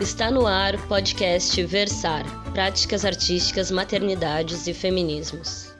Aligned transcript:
Está 0.00 0.30
no 0.30 0.46
ar 0.46 0.76
o 0.76 0.86
podcast 0.86 1.60
Versar 1.64 2.22
Práticas 2.52 3.04
Artísticas, 3.04 3.68
Maternidades 3.68 4.68
e 4.68 4.72
Feminismos. 4.72 5.74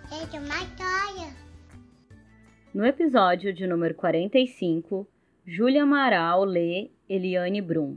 No 2.74 2.84
episódio 2.84 3.54
de 3.54 3.64
número 3.64 3.94
45, 3.94 5.06
Júlia 5.46 5.84
Amaral 5.84 6.44
lê 6.44 6.90
Eliane 7.08 7.62
Brum. 7.62 7.96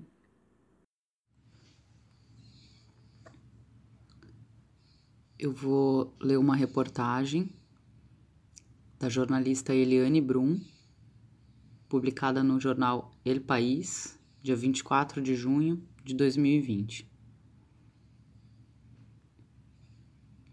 Eu 5.39 5.51
vou 5.51 6.15
ler 6.21 6.37
uma 6.37 6.55
reportagem 6.55 7.51
da 8.99 9.09
jornalista 9.09 9.73
Eliane 9.73 10.21
Brum, 10.21 10.61
publicada 11.89 12.43
no 12.43 12.59
jornal 12.59 13.11
El 13.25 13.41
País, 13.41 14.19
dia 14.39 14.55
24 14.55 15.19
de 15.19 15.35
junho 15.35 15.89
de 16.03 16.13
2020. 16.15 17.09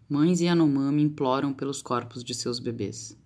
Mães 0.09 0.41
Yanomami 0.41 1.03
imploram 1.03 1.53
pelos 1.53 1.83
corpos 1.83 2.25
de 2.25 2.35
seus 2.35 2.59
bebês. 2.59 3.19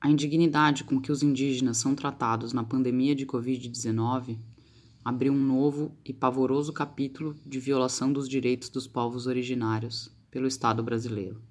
A 0.00 0.10
indignidade 0.10 0.84
com 0.84 1.00
que 1.00 1.12
os 1.12 1.22
indígenas 1.22 1.78
são 1.78 1.94
tratados 1.94 2.52
na 2.52 2.64
pandemia 2.64 3.14
de 3.14 3.24
Covid-19 3.24 4.38
abriu 5.04 5.32
um 5.32 5.42
novo 5.42 5.96
e 6.04 6.12
pavoroso 6.12 6.72
capítulo 6.72 7.36
de 7.44 7.58
violação 7.58 8.12
dos 8.12 8.28
direitos 8.28 8.68
dos 8.68 8.86
povos 8.86 9.26
originários 9.26 10.14
pelo 10.30 10.46
Estado 10.46 10.82
brasileiro. 10.82 11.42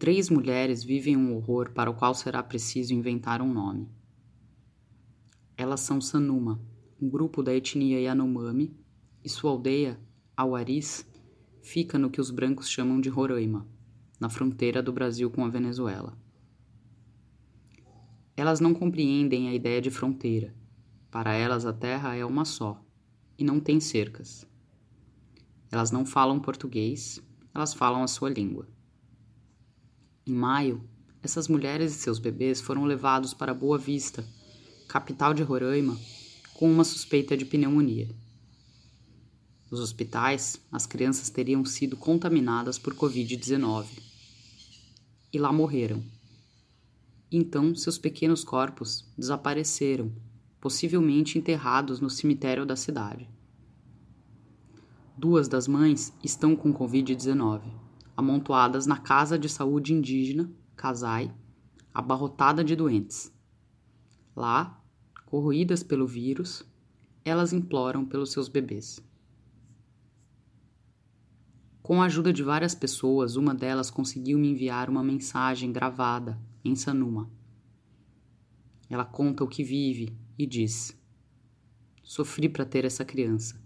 Três 0.00 0.30
mulheres 0.30 0.82
vivem 0.82 1.14
um 1.14 1.36
horror 1.36 1.72
para 1.72 1.90
o 1.90 1.94
qual 1.94 2.14
será 2.14 2.42
preciso 2.42 2.94
inventar 2.94 3.42
um 3.42 3.52
nome. 3.52 3.86
Elas 5.54 5.80
são 5.80 6.00
Sanuma, 6.00 6.58
um 6.98 7.06
grupo 7.06 7.42
da 7.42 7.54
etnia 7.54 8.00
Yanomami, 8.00 8.74
e 9.22 9.28
sua 9.28 9.50
aldeia, 9.50 10.00
Awaris, 10.34 11.06
fica 11.60 11.98
no 11.98 12.08
que 12.08 12.18
os 12.18 12.30
brancos 12.30 12.70
chamam 12.70 12.98
de 12.98 13.10
Roraima, 13.10 13.68
na 14.18 14.30
fronteira 14.30 14.82
do 14.82 14.90
Brasil 14.90 15.30
com 15.30 15.44
a 15.44 15.50
Venezuela. 15.50 16.16
Elas 18.34 18.58
não 18.58 18.72
compreendem 18.72 19.50
a 19.50 19.54
ideia 19.54 19.82
de 19.82 19.90
fronteira. 19.90 20.54
Para 21.10 21.34
elas, 21.34 21.66
a 21.66 21.74
terra 21.74 22.16
é 22.16 22.24
uma 22.24 22.46
só 22.46 22.82
e 23.36 23.44
não 23.44 23.60
tem 23.60 23.78
cercas. 23.78 24.48
Elas 25.70 25.90
não 25.90 26.06
falam 26.06 26.40
português, 26.40 27.22
elas 27.54 27.74
falam 27.74 28.02
a 28.02 28.08
sua 28.08 28.30
língua. 28.30 28.66
Em 30.26 30.34
maio, 30.34 30.82
essas 31.22 31.48
mulheres 31.48 31.94
e 31.94 31.98
seus 31.98 32.18
bebês 32.18 32.60
foram 32.60 32.84
levados 32.84 33.32
para 33.32 33.54
Boa 33.54 33.78
Vista, 33.78 34.24
capital 34.88 35.32
de 35.32 35.42
Roraima, 35.42 35.98
com 36.54 36.70
uma 36.70 36.84
suspeita 36.84 37.36
de 37.36 37.44
pneumonia. 37.44 38.08
Nos 39.70 39.80
hospitais, 39.80 40.60
as 40.70 40.84
crianças 40.84 41.30
teriam 41.30 41.64
sido 41.64 41.96
contaminadas 41.96 42.78
por 42.78 42.94
Covid-19 42.94 43.86
e 45.32 45.38
lá 45.38 45.52
morreram. 45.52 46.02
Então, 47.30 47.74
seus 47.74 47.96
pequenos 47.96 48.42
corpos 48.42 49.04
desapareceram, 49.16 50.12
possivelmente 50.60 51.38
enterrados 51.38 52.00
no 52.00 52.10
cemitério 52.10 52.66
da 52.66 52.74
cidade. 52.76 53.28
Duas 55.16 55.46
das 55.48 55.68
mães 55.68 56.12
estão 56.24 56.56
com 56.56 56.74
Covid-19, 56.74 57.62
amontoadas 58.20 58.86
na 58.86 58.98
Casa 58.98 59.38
de 59.38 59.48
Saúde 59.48 59.92
Indígena, 59.92 60.50
Casai, 60.76 61.34
abarrotada 61.92 62.62
de 62.62 62.76
doentes. 62.76 63.32
Lá, 64.36 64.80
corroídas 65.26 65.82
pelo 65.82 66.06
vírus, 66.06 66.64
elas 67.24 67.52
imploram 67.52 68.04
pelos 68.04 68.30
seus 68.30 68.48
bebês. 68.48 69.02
Com 71.82 72.00
a 72.00 72.04
ajuda 72.04 72.32
de 72.32 72.42
várias 72.42 72.74
pessoas, 72.74 73.36
uma 73.36 73.54
delas 73.54 73.90
conseguiu 73.90 74.38
me 74.38 74.50
enviar 74.50 74.88
uma 74.88 75.02
mensagem 75.02 75.72
gravada 75.72 76.40
em 76.64 76.76
Sanuma. 76.76 77.28
Ela 78.88 79.04
conta 79.04 79.42
o 79.42 79.48
que 79.48 79.64
vive 79.64 80.16
e 80.38 80.46
diz: 80.46 80.96
Sofri 82.02 82.48
para 82.48 82.64
ter 82.64 82.84
essa 82.84 83.04
criança. 83.04 83.60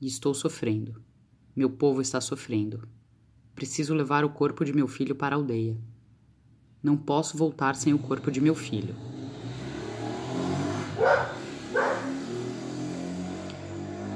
E 0.00 0.06
estou 0.06 0.34
sofrendo. 0.34 1.02
Meu 1.54 1.70
povo 1.70 2.00
está 2.00 2.20
sofrendo. 2.20 2.88
Preciso 3.62 3.94
levar 3.94 4.24
o 4.24 4.28
corpo 4.28 4.64
de 4.64 4.72
meu 4.72 4.88
filho 4.88 5.14
para 5.14 5.36
a 5.36 5.38
aldeia. 5.38 5.78
Não 6.82 6.96
posso 6.96 7.36
voltar 7.38 7.76
sem 7.76 7.94
o 7.94 7.98
corpo 7.98 8.28
de 8.28 8.40
meu 8.40 8.56
filho. 8.56 8.92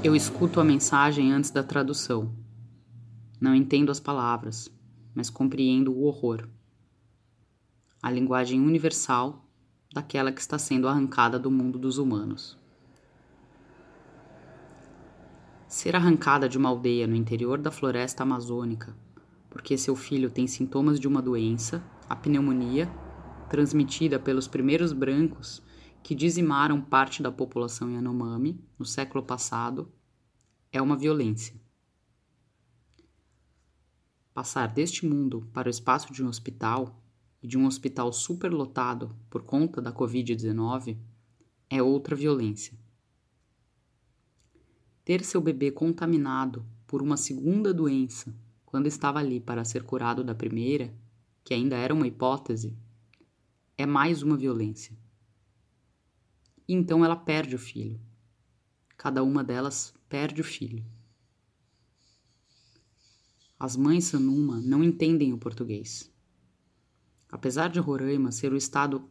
Eu 0.02 0.16
escuto 0.16 0.58
a 0.58 0.64
mensagem 0.64 1.30
antes 1.30 1.52
da 1.52 1.62
tradução 1.62 2.34
não 3.40 3.54
entendo 3.54 3.92
as 3.92 4.00
palavras, 4.00 4.68
mas 5.14 5.30
compreendo 5.30 5.92
o 5.92 6.02
horror. 6.02 6.48
A 8.02 8.10
linguagem 8.10 8.60
universal 8.60 9.48
daquela 9.94 10.32
que 10.32 10.40
está 10.40 10.58
sendo 10.58 10.88
arrancada 10.88 11.38
do 11.38 11.52
mundo 11.52 11.78
dos 11.78 11.98
humanos. 11.98 12.58
Ser 15.68 15.94
arrancada 15.94 16.48
de 16.48 16.58
uma 16.58 16.68
aldeia 16.68 17.06
no 17.06 17.14
interior 17.14 17.58
da 17.58 17.70
floresta 17.70 18.24
amazônica 18.24 19.05
porque 19.56 19.78
seu 19.78 19.96
filho 19.96 20.28
tem 20.28 20.46
sintomas 20.46 21.00
de 21.00 21.08
uma 21.08 21.22
doença, 21.22 21.82
a 22.06 22.14
pneumonia, 22.14 22.90
transmitida 23.48 24.20
pelos 24.20 24.46
primeiros 24.46 24.92
brancos 24.92 25.62
que 26.02 26.14
dizimaram 26.14 26.78
parte 26.78 27.22
da 27.22 27.32
população 27.32 27.90
Yanomami 27.90 28.62
no 28.78 28.84
século 28.84 29.24
passado, 29.24 29.90
é 30.70 30.82
uma 30.82 30.94
violência. 30.94 31.58
Passar 34.34 34.66
deste 34.66 35.06
mundo 35.06 35.48
para 35.54 35.68
o 35.68 35.70
espaço 35.70 36.12
de 36.12 36.22
um 36.22 36.28
hospital 36.28 37.02
e 37.42 37.48
de 37.48 37.56
um 37.56 37.64
hospital 37.64 38.12
superlotado 38.12 39.16
por 39.30 39.42
conta 39.42 39.80
da 39.80 39.90
Covid-19 39.90 40.98
é 41.70 41.82
outra 41.82 42.14
violência. 42.14 42.78
Ter 45.02 45.24
seu 45.24 45.40
bebê 45.40 45.70
contaminado 45.70 46.62
por 46.86 47.00
uma 47.00 47.16
segunda 47.16 47.72
doença 47.72 48.36
quando 48.66 48.86
estava 48.86 49.20
ali 49.20 49.40
para 49.40 49.64
ser 49.64 49.84
curado 49.84 50.22
da 50.22 50.34
primeira, 50.34 50.92
que 51.42 51.54
ainda 51.54 51.76
era 51.76 51.94
uma 51.94 52.06
hipótese, 52.06 52.76
é 53.78 53.86
mais 53.86 54.22
uma 54.22 54.36
violência. 54.36 54.94
E 56.68 56.74
então 56.74 57.04
ela 57.04 57.16
perde 57.16 57.54
o 57.54 57.58
filho. 57.58 58.00
Cada 58.96 59.22
uma 59.22 59.44
delas 59.44 59.94
perde 60.08 60.40
o 60.40 60.44
filho. 60.44 60.84
As 63.58 63.76
mães 63.76 64.04
Sanuma 64.04 64.60
não 64.60 64.82
entendem 64.82 65.32
o 65.32 65.38
português. 65.38 66.12
Apesar 67.30 67.68
de 67.68 67.78
Roraima 67.78 68.32
ser 68.32 68.52
o 68.52 68.56
estado 68.56 69.08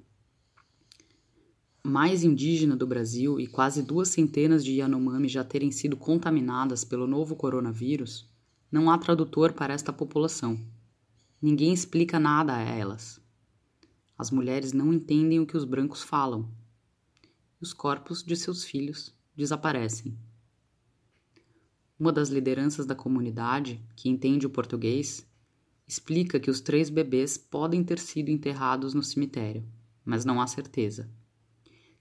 mais 1.84 2.24
indígena 2.24 2.76
do 2.76 2.86
Brasil 2.86 3.40
e 3.40 3.48
quase 3.48 3.82
duas 3.82 4.10
centenas 4.10 4.66
de 4.66 4.74
Yanomami 4.74 5.28
já 5.28 5.44
terem 5.44 5.72
sido 5.72 5.96
contaminadas 5.96 6.84
pelo 6.84 7.08
novo 7.08 7.36
coronavírus, 7.36 8.28
não 8.76 8.92
há 8.92 8.98
tradutor 8.98 9.54
para 9.54 9.74
esta 9.74 9.94
população. 9.94 10.60
Ninguém 11.42 11.72
explica 11.72 12.20
nada 12.20 12.54
a 12.54 12.60
elas. 12.60 13.22
As 14.18 14.30
mulheres 14.30 14.74
não 14.74 14.92
entendem 14.92 15.40
o 15.40 15.46
que 15.46 15.56
os 15.56 15.64
brancos 15.64 16.04
falam. 16.04 16.52
Os 17.62 17.72
corpos 17.72 18.22
de 18.22 18.36
seus 18.36 18.66
filhos 18.66 19.16
desaparecem. 19.34 20.20
Uma 21.98 22.12
das 22.12 22.28
lideranças 22.28 22.86
da 22.86 22.94
comunidade, 22.94 23.82
que 23.96 24.10
entende 24.10 24.46
o 24.46 24.50
português, 24.50 25.26
explica 25.88 26.38
que 26.38 26.52
os 26.52 26.60
três 26.60 26.90
bebês 26.90 27.38
podem 27.38 27.82
ter 27.82 27.98
sido 27.98 28.28
enterrados 28.28 28.94
no 28.94 29.02
cemitério, 29.02 29.66
mas 30.04 30.26
não 30.26 30.42
há 30.42 30.48
certeza. 30.48 31.10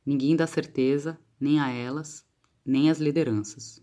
Ninguém 0.04 0.34
dá 0.34 0.48
certeza 0.48 1.16
nem 1.38 1.60
a 1.60 1.70
elas, 1.70 2.26
nem 2.66 2.90
às 2.90 2.98
lideranças. 2.98 3.80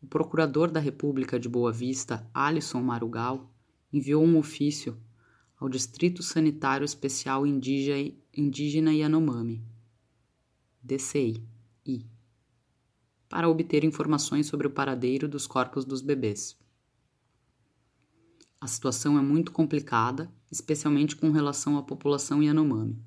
O 0.00 0.06
procurador 0.06 0.70
da 0.70 0.78
República 0.78 1.38
de 1.38 1.48
Boa 1.48 1.72
Vista, 1.72 2.28
Alisson 2.32 2.82
Marugal, 2.82 3.50
enviou 3.92 4.24
um 4.24 4.36
ofício 4.36 4.96
ao 5.58 5.68
Distrito 5.68 6.22
Sanitário 6.22 6.84
Especial 6.84 7.46
Indígena 7.46 8.92
Yanomami, 8.92 9.64
DCI, 10.82 11.42
para 13.28 13.48
obter 13.48 13.84
informações 13.84 14.46
sobre 14.46 14.66
o 14.66 14.70
paradeiro 14.70 15.26
dos 15.28 15.46
corpos 15.46 15.84
dos 15.84 16.00
bebês. 16.00 16.56
A 18.60 18.66
situação 18.66 19.18
é 19.18 19.22
muito 19.22 19.52
complicada, 19.52 20.32
especialmente 20.50 21.16
com 21.16 21.30
relação 21.30 21.76
à 21.76 21.82
população 21.82 22.42
Yanomami. 22.42 22.98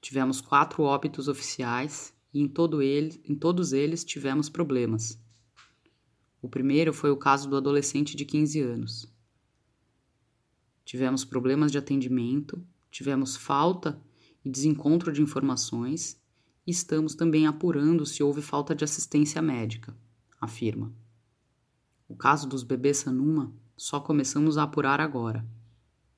Tivemos 0.00 0.40
quatro 0.40 0.82
óbitos 0.82 1.28
oficiais 1.28 2.12
e 2.34 2.40
em, 2.40 2.48
todo 2.48 2.82
ele, 2.82 3.22
em 3.24 3.34
todos 3.34 3.72
eles 3.72 4.04
tivemos 4.04 4.48
problemas. 4.48 5.21
O 6.42 6.48
primeiro 6.48 6.92
foi 6.92 7.08
o 7.08 7.16
caso 7.16 7.48
do 7.48 7.56
adolescente 7.56 8.16
de 8.16 8.24
15 8.24 8.60
anos. 8.60 9.12
tivemos 10.84 11.24
problemas 11.24 11.70
de 11.70 11.78
atendimento, 11.78 12.60
tivemos 12.90 13.36
falta 13.36 14.02
e 14.44 14.50
desencontro 14.50 15.12
de 15.12 15.22
informações 15.22 16.20
e 16.66 16.72
estamos 16.72 17.14
também 17.14 17.46
apurando 17.46 18.04
se 18.04 18.24
houve 18.24 18.42
falta 18.42 18.74
de 18.74 18.82
assistência 18.82 19.40
médica, 19.40 19.96
afirma. 20.40 20.92
O 22.08 22.16
caso 22.16 22.48
dos 22.48 22.64
bebês 22.64 22.98
Sanuma 22.98 23.54
só 23.76 24.00
começamos 24.00 24.58
a 24.58 24.64
apurar 24.64 25.00
agora. 25.00 25.46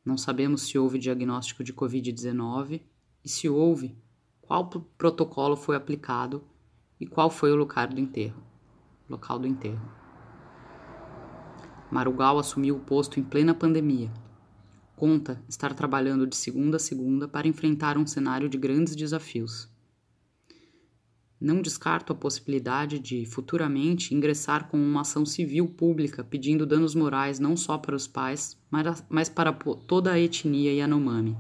Não 0.02 0.16
sabemos 0.16 0.62
se 0.62 0.78
houve 0.78 0.98
diagnóstico 0.98 1.62
de 1.62 1.72
Covid-19 1.74 2.80
e, 3.22 3.28
se 3.28 3.48
houve, 3.48 3.94
qual 4.40 4.68
protocolo 4.68 5.54
foi 5.54 5.76
aplicado 5.76 6.42
e 6.98 7.06
qual 7.06 7.30
foi 7.30 7.52
o 7.52 7.56
local 7.56 7.88
do 7.88 8.00
enterro. 8.00 8.42
Local 9.08 9.38
do 9.38 9.46
enterro. 9.46 10.03
Marugal 11.94 12.40
assumiu 12.40 12.74
o 12.74 12.80
posto 12.80 13.20
em 13.20 13.22
plena 13.22 13.54
pandemia. 13.54 14.10
Conta 14.96 15.40
estar 15.48 15.72
trabalhando 15.74 16.26
de 16.26 16.34
segunda 16.34 16.76
a 16.76 16.80
segunda 16.80 17.28
para 17.28 17.46
enfrentar 17.46 17.96
um 17.96 18.04
cenário 18.04 18.48
de 18.48 18.58
grandes 18.58 18.96
desafios. 18.96 19.70
Não 21.40 21.62
descarto 21.62 22.12
a 22.12 22.16
possibilidade 22.16 22.98
de, 22.98 23.24
futuramente, 23.24 24.12
ingressar 24.12 24.66
com 24.68 24.76
uma 24.76 25.02
ação 25.02 25.24
civil 25.24 25.68
pública 25.68 26.24
pedindo 26.24 26.66
danos 26.66 26.96
morais 26.96 27.38
não 27.38 27.56
só 27.56 27.78
para 27.78 27.94
os 27.94 28.08
pais, 28.08 28.60
mas 29.08 29.28
para 29.28 29.52
toda 29.52 30.10
a 30.10 30.18
etnia 30.18 30.74
Yanomami, 30.74 31.38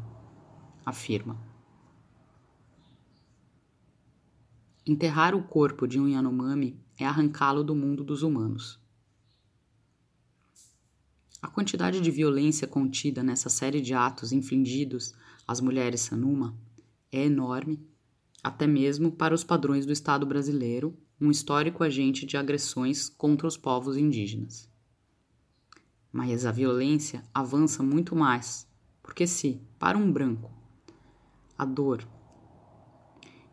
afirma. 0.86 1.36
Enterrar 4.86 5.34
o 5.34 5.42
corpo 5.42 5.84
de 5.88 5.98
um 5.98 6.06
Yanomami 6.06 6.78
é 6.96 7.04
arrancá-lo 7.04 7.64
do 7.64 7.74
mundo 7.74 8.04
dos 8.04 8.22
humanos. 8.22 8.83
A 11.44 11.46
quantidade 11.46 12.00
de 12.00 12.10
violência 12.10 12.66
contida 12.66 13.22
nessa 13.22 13.50
série 13.50 13.82
de 13.82 13.92
atos 13.92 14.32
infligidos 14.32 15.12
às 15.46 15.60
mulheres 15.60 16.00
Sanuma 16.00 16.56
é 17.12 17.26
enorme, 17.26 17.86
até 18.42 18.66
mesmo 18.66 19.12
para 19.12 19.34
os 19.34 19.44
padrões 19.44 19.84
do 19.84 19.92
Estado 19.92 20.24
brasileiro, 20.24 20.96
um 21.20 21.30
histórico 21.30 21.84
agente 21.84 22.24
de 22.24 22.38
agressões 22.38 23.10
contra 23.10 23.46
os 23.46 23.58
povos 23.58 23.98
indígenas. 23.98 24.70
Mas 26.10 26.46
a 26.46 26.50
violência 26.50 27.22
avança 27.34 27.82
muito 27.82 28.16
mais, 28.16 28.66
porque 29.02 29.26
se, 29.26 29.60
para 29.78 29.98
um 29.98 30.10
branco, 30.10 30.50
a 31.58 31.66
dor 31.66 32.08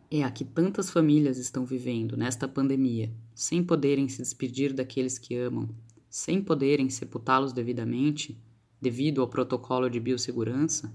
é 0.10 0.24
a 0.24 0.32
que 0.32 0.46
tantas 0.46 0.90
famílias 0.90 1.38
estão 1.38 1.66
vivendo 1.66 2.16
nesta 2.16 2.48
pandemia, 2.48 3.14
sem 3.36 3.62
poderem 3.62 4.08
se 4.08 4.20
despedir 4.20 4.72
daqueles 4.72 5.20
que 5.20 5.36
amam, 5.36 5.68
sem 6.12 6.44
poderem 6.44 6.90
sepultá-los 6.90 7.54
devidamente, 7.54 8.38
devido 8.81 9.22
ao 9.22 9.30
protocolo 9.30 9.90
de 9.90 9.98
biossegurança, 9.98 10.94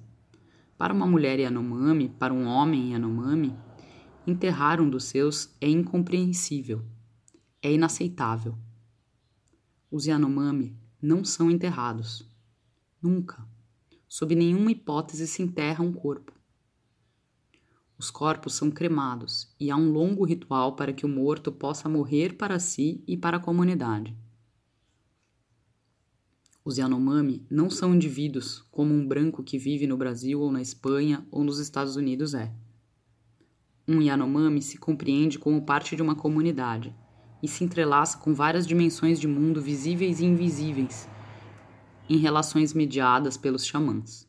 para 0.76 0.92
uma 0.92 1.06
mulher 1.06 1.40
Yanomami, 1.40 2.10
para 2.10 2.34
um 2.34 2.44
homem 2.46 2.92
Yanomami, 2.92 3.56
enterrar 4.26 4.78
um 4.78 4.90
dos 4.90 5.04
seus 5.04 5.56
é 5.58 5.70
incompreensível, 5.70 6.84
é 7.62 7.72
inaceitável. 7.72 8.58
Os 9.90 10.04
Yanomami 10.04 10.76
não 11.00 11.24
são 11.24 11.50
enterrados. 11.50 12.28
Nunca, 13.00 13.42
sob 14.06 14.34
nenhuma 14.34 14.70
hipótese, 14.70 15.26
se 15.26 15.42
enterra 15.42 15.82
um 15.82 15.94
corpo. 15.94 16.32
Os 17.96 18.10
corpos 18.10 18.52
são 18.52 18.70
cremados 18.70 19.50
e 19.58 19.70
há 19.70 19.76
um 19.76 19.90
longo 19.90 20.26
ritual 20.26 20.76
para 20.76 20.92
que 20.92 21.06
o 21.06 21.08
morto 21.08 21.50
possa 21.50 21.88
morrer 21.88 22.36
para 22.36 22.58
si 22.58 23.02
e 23.06 23.16
para 23.16 23.38
a 23.38 23.40
comunidade. 23.40 24.14
Os 26.66 26.78
Yanomami 26.78 27.46
não 27.48 27.70
são 27.70 27.94
indivíduos 27.94 28.64
como 28.72 28.92
um 28.92 29.06
branco 29.06 29.40
que 29.40 29.56
vive 29.56 29.86
no 29.86 29.96
Brasil 29.96 30.40
ou 30.40 30.50
na 30.50 30.60
Espanha 30.60 31.24
ou 31.30 31.44
nos 31.44 31.60
Estados 31.60 31.94
Unidos 31.94 32.34
é. 32.34 32.52
Um 33.86 34.02
Yanomami 34.02 34.60
se 34.60 34.76
compreende 34.76 35.38
como 35.38 35.64
parte 35.64 35.94
de 35.94 36.02
uma 36.02 36.16
comunidade 36.16 36.92
e 37.40 37.46
se 37.46 37.62
entrelaça 37.62 38.18
com 38.18 38.34
várias 38.34 38.66
dimensões 38.66 39.20
de 39.20 39.28
mundo 39.28 39.62
visíveis 39.62 40.18
e 40.18 40.24
invisíveis 40.24 41.08
em 42.10 42.16
relações 42.16 42.74
mediadas 42.74 43.36
pelos 43.36 43.64
xamãs. 43.64 44.28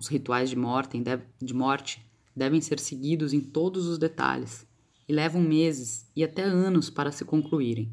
Os 0.00 0.08
rituais 0.08 0.48
de 0.48 0.56
morte, 0.56 0.98
de 1.38 1.52
morte 1.52 2.02
devem 2.34 2.62
ser 2.62 2.80
seguidos 2.80 3.34
em 3.34 3.42
todos 3.42 3.86
os 3.86 3.98
detalhes 3.98 4.66
e 5.06 5.12
levam 5.12 5.42
meses 5.42 6.10
e 6.16 6.24
até 6.24 6.44
anos 6.44 6.88
para 6.88 7.12
se 7.12 7.26
concluírem. 7.26 7.92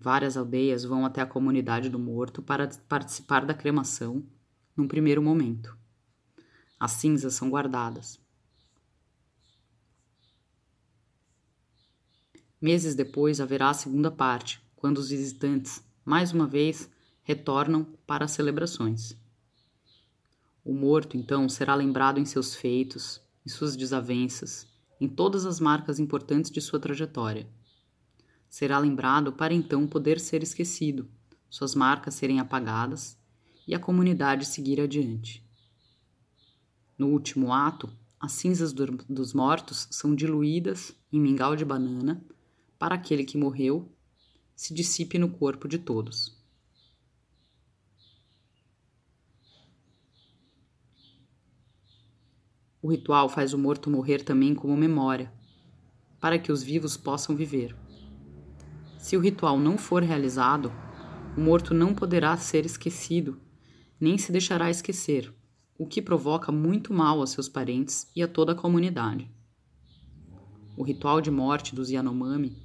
Várias 0.00 0.34
aldeias 0.34 0.82
vão 0.82 1.04
até 1.04 1.20
a 1.20 1.26
comunidade 1.26 1.90
do 1.90 1.98
morto 1.98 2.40
para 2.40 2.66
participar 2.88 3.44
da 3.44 3.52
cremação 3.52 4.24
num 4.74 4.88
primeiro 4.88 5.22
momento. 5.22 5.76
As 6.78 6.92
cinzas 6.92 7.34
são 7.34 7.50
guardadas. 7.50 8.18
Meses 12.58 12.94
depois 12.94 13.42
haverá 13.42 13.68
a 13.68 13.74
segunda 13.74 14.10
parte, 14.10 14.62
quando 14.74 14.96
os 14.96 15.10
visitantes, 15.10 15.84
mais 16.02 16.32
uma 16.32 16.46
vez, 16.46 16.88
retornam 17.22 17.84
para 18.06 18.24
as 18.24 18.30
celebrações. 18.30 19.14
O 20.64 20.72
morto, 20.72 21.18
então, 21.18 21.46
será 21.46 21.74
lembrado 21.74 22.18
em 22.18 22.24
seus 22.24 22.54
feitos, 22.54 23.20
em 23.44 23.50
suas 23.50 23.76
desavenças, 23.76 24.66
em 24.98 25.08
todas 25.08 25.44
as 25.44 25.60
marcas 25.60 25.98
importantes 25.98 26.50
de 26.50 26.60
sua 26.60 26.80
trajetória. 26.80 27.46
Será 28.50 28.80
lembrado 28.80 29.32
para 29.32 29.54
então 29.54 29.86
poder 29.86 30.18
ser 30.18 30.42
esquecido, 30.42 31.08
suas 31.48 31.76
marcas 31.76 32.14
serem 32.14 32.40
apagadas 32.40 33.16
e 33.66 33.76
a 33.76 33.78
comunidade 33.78 34.44
seguir 34.44 34.80
adiante. 34.80 35.48
No 36.98 37.10
último 37.10 37.52
ato, 37.52 37.88
as 38.18 38.32
cinzas 38.32 38.72
do, 38.72 38.86
dos 39.08 39.32
mortos 39.32 39.86
são 39.92 40.16
diluídas 40.16 40.92
em 41.12 41.20
mingau 41.20 41.54
de 41.54 41.64
banana 41.64 42.22
para 42.76 42.96
aquele 42.96 43.24
que 43.24 43.38
morreu 43.38 43.88
se 44.56 44.74
dissipe 44.74 45.16
no 45.16 45.30
corpo 45.30 45.68
de 45.68 45.78
todos. 45.78 46.36
O 52.82 52.90
ritual 52.90 53.28
faz 53.28 53.54
o 53.54 53.58
morto 53.58 53.88
morrer 53.88 54.24
também 54.24 54.54
como 54.54 54.76
memória, 54.76 55.32
para 56.18 56.38
que 56.38 56.50
os 56.50 56.62
vivos 56.62 56.96
possam 56.96 57.36
viver. 57.36 57.76
Se 59.00 59.16
o 59.16 59.20
ritual 59.20 59.58
não 59.58 59.78
for 59.78 60.02
realizado, 60.02 60.70
o 61.34 61.40
morto 61.40 61.72
não 61.72 61.94
poderá 61.94 62.36
ser 62.36 62.66
esquecido, 62.66 63.40
nem 63.98 64.18
se 64.18 64.30
deixará 64.30 64.70
esquecer, 64.70 65.32
o 65.78 65.86
que 65.86 66.02
provoca 66.02 66.52
muito 66.52 66.92
mal 66.92 67.22
a 67.22 67.26
seus 67.26 67.48
parentes 67.48 68.06
e 68.14 68.22
a 68.22 68.28
toda 68.28 68.52
a 68.52 68.54
comunidade. 68.54 69.28
O 70.76 70.82
ritual 70.82 71.22
de 71.22 71.30
morte 71.30 71.74
dos 71.74 71.90
Yanomami 71.90 72.56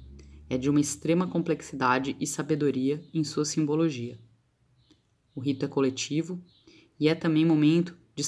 é 0.48 0.58
de 0.58 0.68
uma 0.68 0.78
extrema 0.78 1.26
complexidade 1.26 2.14
e 2.20 2.26
sabedoria 2.26 3.02
em 3.14 3.24
sua 3.24 3.46
simbologia. 3.46 4.18
O 5.34 5.40
rito 5.40 5.64
é 5.64 5.68
coletivo 5.68 6.38
e 7.00 7.08
é 7.08 7.14
também 7.14 7.46
momento 7.46 7.96
de 8.14 8.20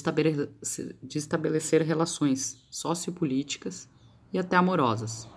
estabelecer, 1.17 1.81
relações 1.83 2.67
sociopolíticas 2.71 3.87
e 4.33 4.39
até 4.39 4.55
amorosas. 4.55 5.29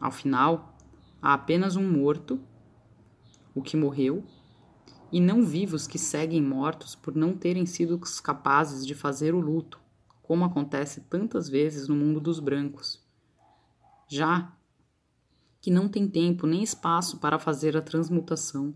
Ao 0.00 0.10
final, 0.10 0.77
há 1.20 1.34
apenas 1.34 1.76
um 1.76 1.90
morto, 1.90 2.40
o 3.54 3.62
que 3.62 3.76
morreu, 3.76 4.24
e 5.10 5.20
não 5.20 5.44
vivos 5.44 5.86
que 5.86 5.98
seguem 5.98 6.42
mortos 6.42 6.94
por 6.94 7.14
não 7.14 7.36
terem 7.36 7.64
sido 7.66 7.98
capazes 8.22 8.86
de 8.86 8.94
fazer 8.94 9.34
o 9.34 9.40
luto, 9.40 9.80
como 10.22 10.44
acontece 10.44 11.00
tantas 11.02 11.48
vezes 11.48 11.88
no 11.88 11.96
mundo 11.96 12.20
dos 12.20 12.40
brancos. 12.40 13.02
Já 14.06 14.52
que 15.60 15.70
não 15.70 15.88
tem 15.88 16.08
tempo 16.08 16.46
nem 16.46 16.62
espaço 16.62 17.18
para 17.18 17.38
fazer 17.38 17.76
a 17.76 17.82
transmutação 17.82 18.74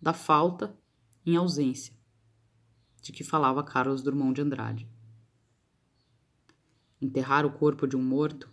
da 0.00 0.12
falta 0.12 0.76
em 1.24 1.36
ausência 1.36 1.94
de 3.02 3.10
que 3.10 3.24
falava 3.24 3.64
Carlos 3.64 4.00
Drummond 4.00 4.34
de 4.34 4.42
Andrade. 4.42 4.88
Enterrar 7.00 7.44
o 7.44 7.50
corpo 7.50 7.86
de 7.86 7.96
um 7.96 8.02
morto 8.02 8.48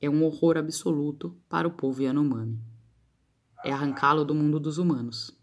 é 0.00 0.08
um 0.08 0.24
horror 0.24 0.56
absoluto 0.56 1.36
para 1.48 1.68
o 1.68 1.70
povo 1.70 2.02
Yanomami. 2.02 2.58
É 3.64 3.70
arrancá-lo 3.70 4.24
do 4.24 4.34
mundo 4.34 4.58
dos 4.58 4.78
humanos. 4.78 5.38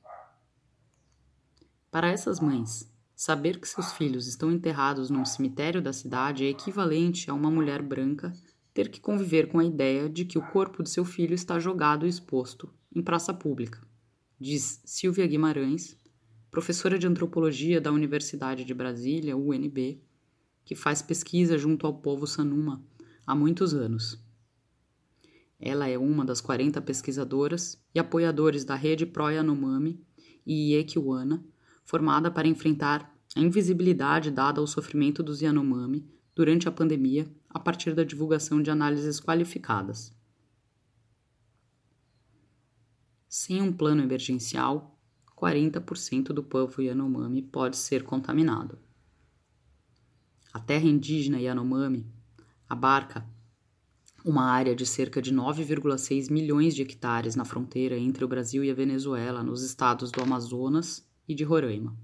Para 1.91 2.09
essas 2.09 2.39
mães, 2.39 2.91
saber 3.15 3.59
que 3.59 3.67
seus 3.67 3.93
filhos 3.93 4.27
estão 4.27 4.51
enterrados 4.51 5.09
num 5.09 5.25
cemitério 5.25 5.81
da 5.81 5.93
cidade 5.93 6.45
é 6.45 6.49
equivalente 6.49 7.29
a 7.29 7.33
uma 7.33 7.51
mulher 7.51 7.81
branca 7.81 8.33
ter 8.73 8.89
que 8.89 8.99
conviver 8.99 9.47
com 9.47 9.59
a 9.59 9.65
ideia 9.65 10.09
de 10.09 10.25
que 10.25 10.37
o 10.37 10.47
corpo 10.51 10.83
de 10.83 10.89
seu 10.89 11.03
filho 11.03 11.33
está 11.33 11.57
jogado 11.59 12.05
e 12.05 12.09
exposto 12.09 12.71
em 12.95 13.01
praça 13.01 13.33
pública, 13.33 13.81
diz 14.39 14.81
Silvia 14.85 15.25
Guimarães, 15.25 15.97
professora 16.51 16.97
de 16.97 17.07
antropologia 17.07 17.81
da 17.81 17.91
Universidade 17.91 18.63
de 18.63 18.73
Brasília, 18.73 19.37
UNB, 19.37 20.01
que 20.63 20.75
faz 20.75 21.01
pesquisa 21.01 21.57
junto 21.57 21.85
ao 21.85 21.93
povo 21.93 22.27
Sanuma 22.27 22.83
há 23.25 23.35
muitos 23.35 23.73
anos. 23.73 24.26
Ela 25.59 25.87
é 25.87 25.97
uma 25.97 26.23
das 26.23 26.39
40 26.39 26.81
pesquisadoras 26.81 27.81
e 27.93 27.99
apoiadores 27.99 28.63
da 28.63 28.75
rede 28.75 29.05
Pro 29.05 29.29
Yanomami 29.29 29.99
e 30.45 30.73
Iekiwana, 30.73 31.43
formada 31.83 32.29
para 32.29 32.47
enfrentar 32.47 33.13
a 33.35 33.39
invisibilidade 33.39 34.31
dada 34.31 34.61
ao 34.61 34.67
sofrimento 34.67 35.23
dos 35.23 35.41
Yanomami 35.41 36.07
durante 36.35 36.67
a 36.67 36.71
pandemia 36.71 37.27
a 37.49 37.59
partir 37.59 37.93
da 37.95 38.03
divulgação 38.03 38.61
de 38.61 38.69
análises 38.69 39.19
qualificadas. 39.19 40.15
Sem 43.27 43.61
um 43.61 43.73
plano 43.73 44.01
emergencial, 44.01 44.99
40% 45.35 46.27
do 46.27 46.43
povo 46.43 46.81
Yanomami 46.81 47.41
pode 47.41 47.77
ser 47.77 48.03
contaminado. 48.03 48.77
A 50.53 50.59
terra 50.59 50.85
indígena 50.85 51.39
Yanomami 51.39 52.05
abarca 52.67 53.27
uma 54.27 54.43
área 54.43 54.75
de 54.75 54.85
cerca 54.85 55.21
de 55.21 55.33
9,6 55.33 56.29
milhões 56.29 56.75
de 56.75 56.81
hectares 56.81 57.33
na 57.37 57.45
fronteira 57.45 57.97
entre 57.97 58.25
o 58.25 58.27
Brasil 58.27 58.61
e 58.61 58.69
a 58.69 58.73
Venezuela, 58.73 59.41
nos 59.41 59.63
estados 59.63 60.11
do 60.11 60.21
Amazonas 60.21 61.07
e 61.25 61.33
de 61.33 61.45
Roraima. 61.45 61.97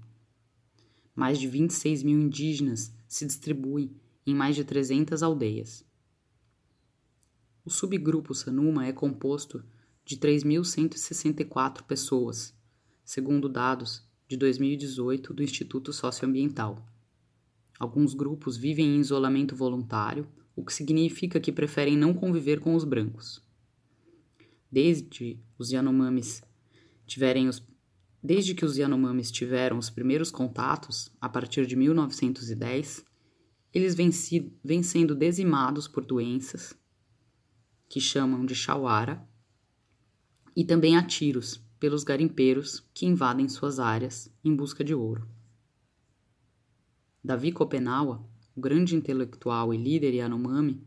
Mais 1.14 1.38
de 1.38 1.46
26 1.46 2.02
mil 2.02 2.18
indígenas 2.18 2.94
se 3.06 3.26
distribuem 3.26 3.94
em 4.26 4.34
mais 4.34 4.56
de 4.56 4.64
300 4.64 5.22
aldeias. 5.22 5.84
O 7.62 7.68
subgrupo 7.68 8.34
Sanuma 8.34 8.86
é 8.86 8.92
composto 8.92 9.62
de 10.02 10.16
3.164 10.16 11.82
pessoas, 11.82 12.54
segundo 13.04 13.50
dados 13.50 14.02
de 14.26 14.38
2018 14.38 15.34
do 15.34 15.42
Instituto 15.42 15.92
Socioambiental. 15.92 16.86
Alguns 17.78 18.14
grupos 18.14 18.56
vivem 18.56 18.96
em 18.96 19.00
isolamento 19.00 19.54
voluntário 19.54 20.26
o 20.56 20.64
que 20.64 20.72
significa 20.72 21.40
que 21.40 21.52
preferem 21.52 21.96
não 21.96 22.14
conviver 22.14 22.60
com 22.60 22.74
os 22.74 22.84
brancos. 22.84 23.42
Desde 24.70 25.38
os 25.58 25.70
Yanomamis 25.70 26.42
tiverem 27.06 27.48
os 27.48 27.62
Desde 28.26 28.54
que 28.54 28.64
os 28.64 28.78
Yanomamis 28.78 29.30
tiveram 29.30 29.76
os 29.76 29.90
primeiros 29.90 30.30
contatos, 30.30 31.12
a 31.20 31.28
partir 31.28 31.66
de 31.66 31.76
1910, 31.76 33.04
eles 33.70 33.94
vêm, 33.94 34.08
vêm 34.64 34.82
sendo 34.82 35.14
dizimados 35.14 35.86
por 35.86 36.06
doenças, 36.06 36.72
que 37.86 38.00
chamam 38.00 38.46
de 38.46 38.54
chauara, 38.54 39.28
e 40.56 40.64
também 40.64 40.96
a 40.96 41.06
tiros 41.06 41.62
pelos 41.78 42.02
garimpeiros 42.02 42.82
que 42.94 43.04
invadem 43.04 43.46
suas 43.46 43.78
áreas 43.78 44.32
em 44.42 44.56
busca 44.56 44.82
de 44.82 44.94
ouro. 44.94 45.28
Davi 47.22 47.52
Kopenawa 47.52 48.26
o 48.56 48.60
grande 48.60 48.94
intelectual 48.94 49.74
e 49.74 49.76
líder 49.76 50.14
Yanomami, 50.14 50.86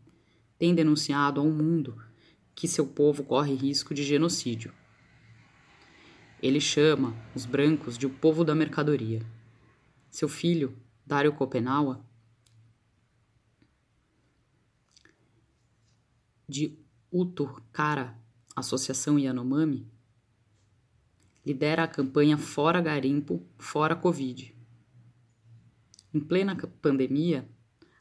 tem 0.57 0.73
denunciado 0.73 1.39
ao 1.39 1.47
mundo 1.47 2.01
que 2.55 2.67
seu 2.67 2.87
povo 2.87 3.23
corre 3.23 3.53
risco 3.53 3.93
de 3.93 4.03
genocídio. 4.03 4.73
Ele 6.41 6.59
chama 6.59 7.15
os 7.35 7.45
brancos 7.45 7.97
de 7.97 8.05
o 8.05 8.09
povo 8.09 8.43
da 8.43 8.55
mercadoria. 8.55 9.21
Seu 10.09 10.29
filho, 10.29 10.75
Dario 11.05 11.33
Kopenawa, 11.33 12.03
de 16.47 16.77
Utukara, 17.11 18.17
Associação 18.55 19.19
Yanomami, 19.19 19.87
lidera 21.45 21.83
a 21.83 21.87
campanha 21.87 22.37
Fora 22.37 22.81
Garimpo, 22.81 23.45
Fora 23.57 23.95
Covid. 23.95 24.55
Em 26.13 26.19
plena 26.19 26.55
pandemia, 26.81 27.47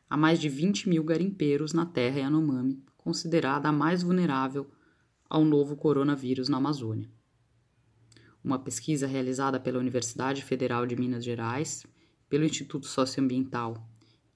há 0.08 0.16
mais 0.16 0.40
de 0.40 0.48
20 0.48 0.88
mil 0.88 1.02
garimpeiros 1.02 1.72
na 1.72 1.84
terra 1.84 2.20
Yanomami, 2.20 2.82
considerada 2.96 3.68
a 3.68 3.72
mais 3.72 4.02
vulnerável 4.02 4.66
ao 5.28 5.44
novo 5.44 5.76
coronavírus 5.76 6.48
na 6.48 6.58
Amazônia. 6.58 7.10
Uma 8.42 8.58
pesquisa 8.58 9.06
realizada 9.06 9.58
pela 9.58 9.78
Universidade 9.80 10.44
Federal 10.44 10.86
de 10.86 10.94
Minas 10.94 11.24
Gerais, 11.24 11.84
pelo 12.28 12.44
Instituto 12.44 12.86
Socioambiental 12.86 13.88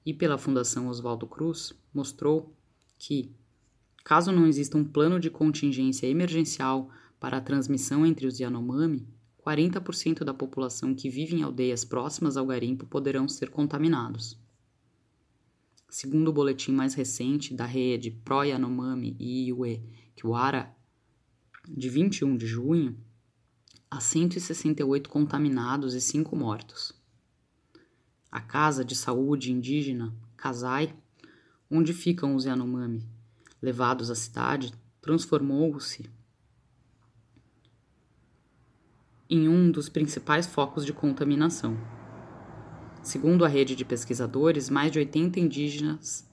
e 0.05 0.13
pela 0.13 0.39
Fundação 0.39 0.89
Oswaldo 0.89 1.27
Cruz 1.27 1.73
mostrou 1.95 2.53
que, 2.99 3.33
caso 4.05 4.33
não 4.33 4.47
exista 4.47 4.77
um 4.77 4.85
plano 4.85 5.21
de 5.21 5.31
contingência 5.31 6.07
emergencial 6.07 6.91
para 7.21 7.37
a 7.37 7.41
transmissão 7.41 8.05
entre 8.05 8.27
os 8.27 8.41
Yanomami, 8.41 9.07
40% 9.47 10.25
da 10.25 10.35
população 10.35 10.95
que 10.95 11.09
vive 11.09 11.37
em 11.37 11.43
aldeias 11.43 11.85
próximas 11.85 12.37
ao 12.37 12.47
garimpo 12.47 12.87
poderão 12.87 13.29
ser 13.29 13.51
contaminados. 13.51 14.39
Segundo 15.91 16.29
o 16.29 16.33
boletim 16.33 16.71
mais 16.71 16.95
recente 16.95 17.53
da 17.53 17.67
rede 17.67 18.13
Pro 18.13 18.45
Yanomami 18.45 19.17
e 19.19 19.49
Iue 19.49 19.83
Kiwara, 20.15 20.73
de 21.69 21.89
21 21.89 22.37
de 22.37 22.47
junho, 22.47 22.97
há 23.91 24.01
168 24.01 25.11
contaminados 25.11 25.95
e 25.95 26.01
5 26.01 26.37
mortos. 26.37 26.93
A 28.31 28.41
Casa 28.41 28.85
de 28.85 28.95
Saúde 28.95 29.51
Indígena, 29.51 30.15
Kasai, 30.37 30.95
onde 31.69 31.93
ficam 31.93 32.37
os 32.37 32.45
Yanomami, 32.45 33.05
levados 33.61 34.11
à 34.11 34.15
cidade, 34.15 34.73
transformou-se 35.01 36.09
em 39.29 39.49
um 39.49 39.73
dos 39.73 39.89
principais 39.89 40.47
focos 40.47 40.87
de 40.87 40.93
contaminação. 40.93 42.00
Segundo 43.03 43.45
a 43.45 43.49
rede 43.49 43.75
de 43.75 43.85
pesquisadores, 43.85 44.69
mais 44.69 44.93
de 44.93 44.99
80 44.99 45.41
indígenas 45.41 46.29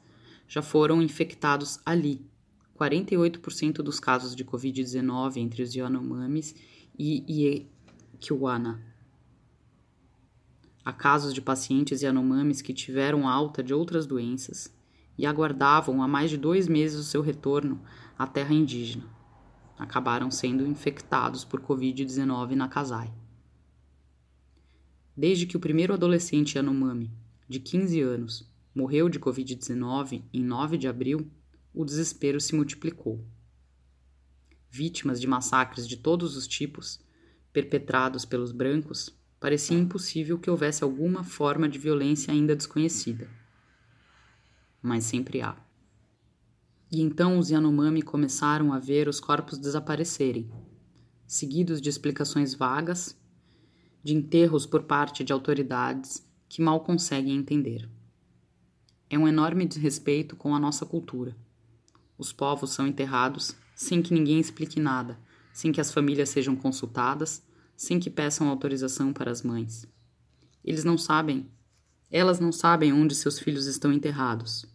já 0.48 0.62
foram 0.62 1.02
infectados 1.02 1.80
ali. 1.86 2.26
48% 2.78 3.76
dos 3.78 4.00
casos 4.00 4.36
de 4.36 4.46
Covid-19 4.46 5.38
entre 5.38 5.64
os 5.64 5.74
Yanomamis 5.74 6.54
e 6.98 7.68
Iekiwana. 8.20 8.84
Há 10.84 10.94
casos 10.94 11.34
de 11.34 11.42
pacientes 11.42 12.02
Yanomamis 12.02 12.62
que 12.62 12.74
tiveram 12.74 13.28
alta 13.28 13.64
de 13.64 13.74
outras 13.74 14.06
doenças 14.06 14.74
e 15.18 15.26
aguardavam 15.26 16.04
há 16.04 16.08
mais 16.08 16.30
de 16.30 16.38
dois 16.38 16.68
meses 16.68 17.00
o 17.00 17.04
seu 17.04 17.22
retorno 17.22 17.82
à 18.18 18.28
terra 18.28 18.54
indígena. 18.54 19.06
Acabaram 19.80 20.30
sendo 20.30 20.66
infectados 20.66 21.44
por 21.44 21.62
Covid-19 21.62 22.52
na 22.52 22.68
Kasai. 22.68 23.12
Desde 25.18 25.48
que 25.48 25.58
o 25.58 25.60
primeiro 25.60 25.96
adolescente 25.96 26.58
Yanomami, 26.58 27.12
de 27.50 27.60
15 27.60 28.00
anos, 28.02 28.48
morreu 28.76 29.10
de 29.10 29.20
Covid-19 29.20 30.22
em 30.32 30.44
9 30.44 30.78
de 30.78 30.88
abril, 30.88 31.28
o 31.74 31.84
desespero 31.84 32.40
se 32.40 32.54
multiplicou. 32.54 33.26
Vítimas 34.70 35.20
de 35.20 35.26
massacres 35.26 35.88
de 35.88 35.98
todos 35.98 36.38
os 36.38 36.48
tipos, 36.48 37.00
perpetrados 37.52 38.26
pelos 38.26 38.52
brancos, 38.52 39.10
parecia 39.40 39.76
impossível 39.76 40.38
que 40.38 40.52
houvesse 40.52 40.84
alguma 40.84 41.24
forma 41.24 41.68
de 41.68 41.80
violência 41.80 42.32
ainda 42.32 42.56
desconhecida. 42.56 43.28
Mas 44.84 45.04
sempre 45.06 45.42
há. 45.42 45.58
E 46.92 47.02
então 47.02 47.40
os 47.40 47.50
Yanomami 47.50 48.04
começaram 48.04 48.72
a 48.72 48.78
ver 48.78 49.08
os 49.08 49.20
corpos 49.20 49.58
desaparecerem, 49.58 50.48
seguidos 51.26 51.82
de 51.82 51.90
explicações 51.90 52.54
vagas 52.54 53.17
de 54.04 54.16
enterros 54.16 54.66
por 54.66 54.84
parte 54.84 55.24
de 55.24 55.34
autoridades 55.34 56.26
que 56.48 56.62
mal 56.62 56.80
conseguem 56.82 57.36
entender. 57.36 57.90
É 59.10 59.18
um 59.18 59.28
enorme 59.28 59.66
desrespeito 59.66 60.36
com 60.36 60.54
a 60.56 60.60
nossa 60.60 60.86
cultura. 60.86 61.36
Os 62.18 62.34
povos 62.34 62.72
são 62.72 62.88
enterrados 62.88 63.56
sem 63.76 64.02
que 64.02 64.14
ninguém 64.14 64.40
explique 64.40 64.80
nada, 64.80 65.20
sem 65.54 65.72
que 65.72 65.80
as 65.80 65.94
famílias 65.94 66.30
sejam 66.30 66.56
consultadas, 66.56 67.44
sem 67.76 68.00
que 68.00 68.10
peçam 68.10 68.50
autorização 68.50 69.14
para 69.14 69.32
as 69.32 69.44
mães. 69.44 69.88
Eles 70.64 70.84
não 70.84 70.98
sabem, 70.98 71.50
elas 72.12 72.40
não 72.40 72.52
sabem 72.52 72.92
onde 72.92 73.16
seus 73.16 73.40
filhos 73.40 73.68
estão 73.68 73.94
enterrados. 73.94 74.66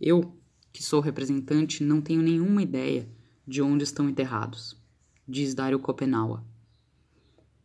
Eu, 0.00 0.36
que 0.72 0.82
sou 0.82 1.00
representante, 1.00 1.82
não 1.82 2.00
tenho 2.00 2.22
nenhuma 2.22 2.62
ideia 2.62 3.08
de 3.46 3.62
onde 3.62 3.84
estão 3.84 4.08
enterrados, 4.08 4.76
diz 5.26 5.54
Dario 5.54 5.78
Kopenawa. 5.78 6.44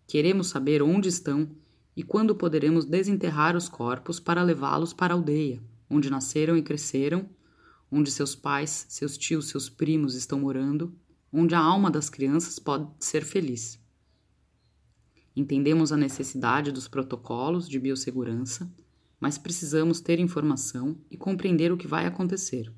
Queremos 0.10 0.48
saber 0.48 0.82
onde 0.82 1.08
estão 1.08 1.48
e 1.96 2.02
quando 2.02 2.34
poderemos 2.34 2.84
desenterrar 2.84 3.56
os 3.56 3.70
corpos 3.70 4.20
para 4.20 4.42
levá-los 4.42 4.92
para 4.92 5.14
a 5.14 5.16
aldeia, 5.16 5.62
onde 5.88 6.10
nasceram 6.10 6.58
e 6.58 6.64
cresceram, 6.64 7.30
onde 7.92 8.10
seus 8.10 8.34
pais, 8.34 8.88
seus 8.90 9.16
tios, 9.16 9.50
seus 9.50 9.70
primos 9.70 10.16
estão 10.16 10.40
morando, 10.40 10.92
onde 11.32 11.54
a 11.54 11.60
alma 11.60 11.92
das 11.92 12.10
crianças 12.10 12.58
pode 12.58 12.90
ser 13.00 13.24
feliz. 13.24 13.80
Entendemos 15.36 15.92
a 15.92 15.98
necessidade 15.98 16.72
dos 16.72 16.88
protocolos 16.88 17.70
de 17.70 17.80
biossegurança, 17.80 18.68
mas 19.20 19.38
precisamos 19.38 20.02
ter 20.02 20.18
informação 20.18 20.98
e 21.12 21.18
compreender 21.18 21.72
o 21.72 21.78
que 21.78 21.88
vai 21.88 22.08
acontecer. 22.08 22.74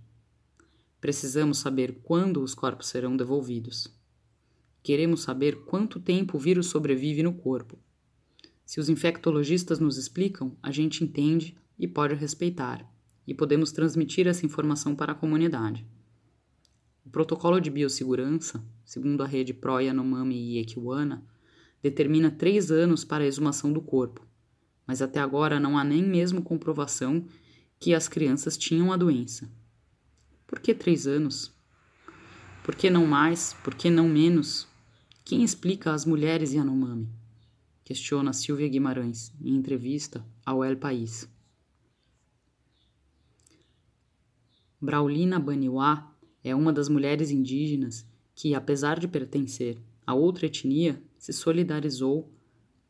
Precisamos 1.00 1.60
saber 1.60 2.02
quando 2.04 2.44
os 2.44 2.54
corpos 2.54 2.90
serão 2.90 3.16
devolvidos. 3.16 4.01
Queremos 4.84 5.22
saber 5.22 5.64
quanto 5.66 6.00
tempo 6.00 6.38
o 6.38 6.40
vírus 6.40 6.68
sobrevive 6.68 7.22
no 7.22 7.34
corpo. 7.34 7.78
Se 8.66 8.80
os 8.80 8.90
infectologistas 8.90 9.80
nos 9.80 9.98
explicam, 9.98 10.58
a 10.64 10.72
gente 10.72 11.04
entende 11.04 11.56
e 11.78 11.88
pode 11.88 12.16
respeitar, 12.16 12.90
e 13.28 13.34
podemos 13.34 13.72
transmitir 13.72 14.28
essa 14.28 14.46
informação 14.46 14.96
para 14.96 15.12
a 15.12 15.16
comunidade. 15.16 15.86
O 17.06 17.10
protocolo 17.10 17.60
de 17.60 17.70
biossegurança, 17.70 18.64
segundo 18.86 19.22
a 19.22 19.28
rede 19.28 19.54
Pro 19.54 19.80
Yanomami 19.80 20.54
e 20.54 20.60
Equiwana, 20.60 21.26
determina 21.82 22.32
três 22.32 22.72
anos 22.72 23.04
para 23.04 23.24
a 23.24 23.28
exumação 23.28 23.74
do 23.74 23.82
corpo, 23.82 24.26
mas 24.88 25.02
até 25.02 25.20
agora 25.20 25.60
não 25.60 25.78
há 25.78 25.84
nem 25.84 26.04
mesmo 26.04 26.42
comprovação 26.42 27.26
que 27.80 27.94
as 27.94 28.08
crianças 28.08 28.58
tinham 28.58 28.92
a 28.92 28.98
doença. 28.98 29.52
Por 30.48 30.60
que 30.60 30.74
três 30.74 31.08
anos? 31.08 31.52
Por 32.64 32.76
que 32.76 32.90
não 32.90 33.08
mais? 33.08 33.54
Por 33.64 33.74
que 33.74 33.90
não 33.90 34.08
menos? 34.08 34.71
Quem 35.32 35.46
explica 35.46 35.94
as 35.94 36.06
mulheres 36.06 36.52
Yanomami? 36.52 37.08
Questiona 37.86 38.34
Silvia 38.34 38.68
Guimarães 38.68 39.34
em 39.42 39.56
entrevista 39.56 40.28
ao 40.46 40.62
El 40.62 40.76
País. 40.76 41.26
Braulina 44.82 45.40
Baniwá 45.40 46.14
é 46.44 46.54
uma 46.54 46.74
das 46.74 46.90
mulheres 46.90 47.32
indígenas 47.32 48.06
que, 48.36 48.54
apesar 48.54 49.00
de 49.00 49.08
pertencer 49.08 49.82
a 50.06 50.14
outra 50.14 50.48
etnia, 50.48 51.02
se 51.18 51.32
solidarizou 51.32 52.30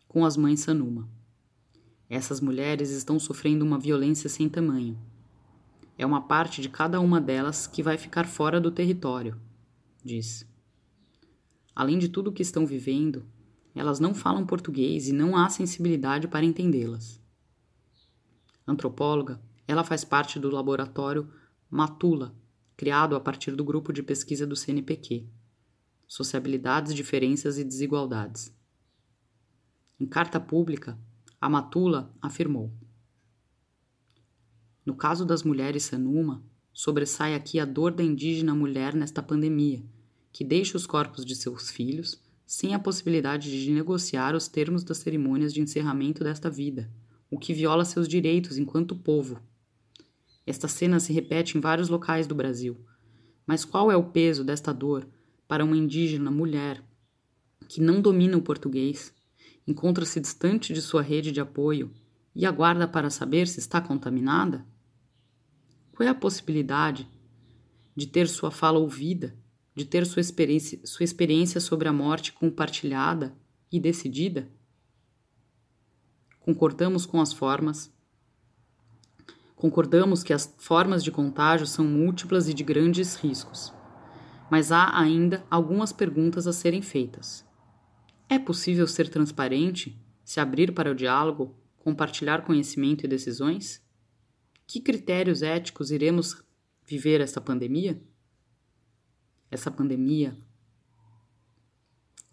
com 0.08 0.26
as 0.26 0.36
mães 0.36 0.62
Sanuma. 0.62 1.08
Essas 2.10 2.42
mulheres 2.42 2.90
estão 2.90 3.20
sofrendo 3.20 3.64
uma 3.64 3.78
violência 3.78 4.28
sem 4.28 4.50
tamanho. 4.50 5.00
É 5.96 6.04
uma 6.08 6.24
parte 6.24 6.60
de 6.60 6.70
cada 6.70 7.00
uma 7.00 7.22
delas 7.22 7.68
que 7.68 7.84
vai 7.84 8.00
ficar 8.00 8.26
fora 8.26 8.60
do 8.60 8.72
território, 8.72 9.40
diz. 10.04 10.51
Além 11.76 11.98
de 11.98 12.10
tudo 12.10 12.30
o 12.30 12.34
que 12.34 12.42
estão 12.42 12.66
vivendo, 12.66 13.26
elas 13.74 14.00
não 14.00 14.14
falam 14.14 14.46
português 14.46 15.08
e 15.08 15.14
não 15.14 15.36
há 15.36 15.50
sensibilidade 15.50 16.28
para 16.28 16.46
entendê-las. 16.46 17.22
Antropóloga, 18.68 19.42
ela 19.68 19.84
faz 19.84 20.04
parte 20.04 20.40
do 20.40 20.50
laboratório 20.50 21.32
Matula, 21.70 22.36
criado 22.76 23.16
a 23.16 23.20
partir 23.20 23.56
do 23.56 23.64
grupo 23.64 23.94
de 23.94 24.04
pesquisa 24.04 24.46
do 24.46 24.56
CNPq. 24.56 25.26
Sociabilidades, 26.08 26.94
Diferenças 26.94 27.58
e 27.58 27.64
Desigualdades. 27.64 28.54
Em 29.98 30.06
carta 30.06 30.40
pública, 30.40 31.00
a 31.40 31.50
Matula 31.50 32.12
afirmou: 32.22 32.74
No 34.86 34.96
caso 34.96 35.26
das 35.26 35.44
mulheres 35.44 35.84
Sanuma, 35.84 36.44
sobressai 36.74 37.34
aqui 37.34 37.60
a 37.60 37.66
dor 37.66 37.94
da 37.94 38.04
indígena 38.04 38.54
mulher 38.54 38.94
nesta 38.94 39.24
pandemia, 39.24 39.86
que 40.32 40.44
deixa 40.44 40.78
os 40.78 40.86
corpos 40.86 41.26
de 41.26 41.36
seus 41.36 41.70
filhos 41.70 42.22
sem 42.46 42.74
a 42.74 42.80
possibilidade 42.80 43.50
de 43.64 43.72
negociar 43.72 44.36
os 44.36 44.48
termos 44.48 44.84
das 44.84 44.98
cerimônias 44.98 45.54
de 45.54 45.62
encerramento 45.62 46.24
desta 46.24 46.50
vida, 46.50 46.92
o 47.30 47.40
que 47.40 47.54
viola 47.54 47.86
seus 47.86 48.08
direitos 48.08 48.58
enquanto 48.58 48.96
povo. 48.96 49.40
Esta 50.46 50.68
cena 50.68 51.00
se 51.00 51.14
repete 51.14 51.58
em 51.58 51.62
vários 51.62 51.88
locais 51.88 52.28
do 52.28 52.36
Brasil. 52.36 52.78
Mas 53.48 53.64
qual 53.64 53.92
é 53.92 53.96
o 53.96 54.04
peso 54.04 54.44
desta 54.44 54.74
dor 54.74 55.08
para 55.48 55.64
uma 55.64 55.78
indígena 55.78 56.30
mulher 56.30 56.84
que 57.68 57.80
não 57.80 58.02
domina 58.02 58.38
o 58.38 58.42
português, 58.42 59.14
encontra-se 59.66 60.20
distante 60.20 60.74
de 60.74 60.82
sua 60.82 61.02
rede 61.02 61.32
de 61.32 61.40
apoio 61.40 61.90
e 62.36 62.46
aguarda 62.46 62.88
para 62.88 63.10
saber 63.10 63.48
se 63.48 63.60
está 63.60 63.80
contaminada? 63.80 64.66
Qual 65.94 66.06
é 66.06 66.10
a 66.10 66.16
possibilidade 66.16 67.08
de 67.96 68.08
ter 68.08 68.28
sua 68.28 68.52
fala 68.52 68.80
ouvida, 68.80 69.36
de 69.82 69.88
ter 69.88 70.06
sua 70.06 70.20
experiência, 70.20 70.80
sua 70.86 71.04
experiência 71.04 71.60
sobre 71.60 71.88
a 71.88 71.94
morte 71.94 72.32
compartilhada 72.34 73.36
e 73.72 73.80
decidida? 73.80 74.48
Concordamos 76.40 77.06
com 77.06 77.20
as 77.20 77.34
formas. 77.34 77.92
Concordamos 79.56 80.24
que 80.24 80.34
as 80.34 80.54
formas 80.60 81.04
de 81.04 81.12
contágio 81.12 81.66
são 81.66 81.84
múltiplas 81.84 82.48
e 82.48 82.54
de 82.54 82.64
grandes 82.64 83.16
riscos. 83.16 83.74
Mas 84.52 84.72
há 84.72 84.96
ainda 84.96 85.44
algumas 85.50 85.92
perguntas 85.92 86.46
a 86.46 86.54
serem 86.54 86.84
feitas. 86.84 87.44
É 88.30 88.38
possível 88.38 88.86
ser 88.86 89.10
transparente, 89.10 90.00
se 90.24 90.40
abrir 90.40 90.74
para 90.74 90.92
o 90.92 90.96
diálogo, 90.96 91.56
compartilhar 91.80 92.46
conhecimento 92.46 93.04
e 93.04 93.08
decisões? 93.08 93.84
Que 94.68 94.80
critérios 94.80 95.42
éticos 95.42 95.90
iremos 95.90 96.44
viver 96.86 97.20
esta 97.20 97.42
pandemia? 97.42 98.00
Essa 99.52 99.70
pandemia 99.70 100.36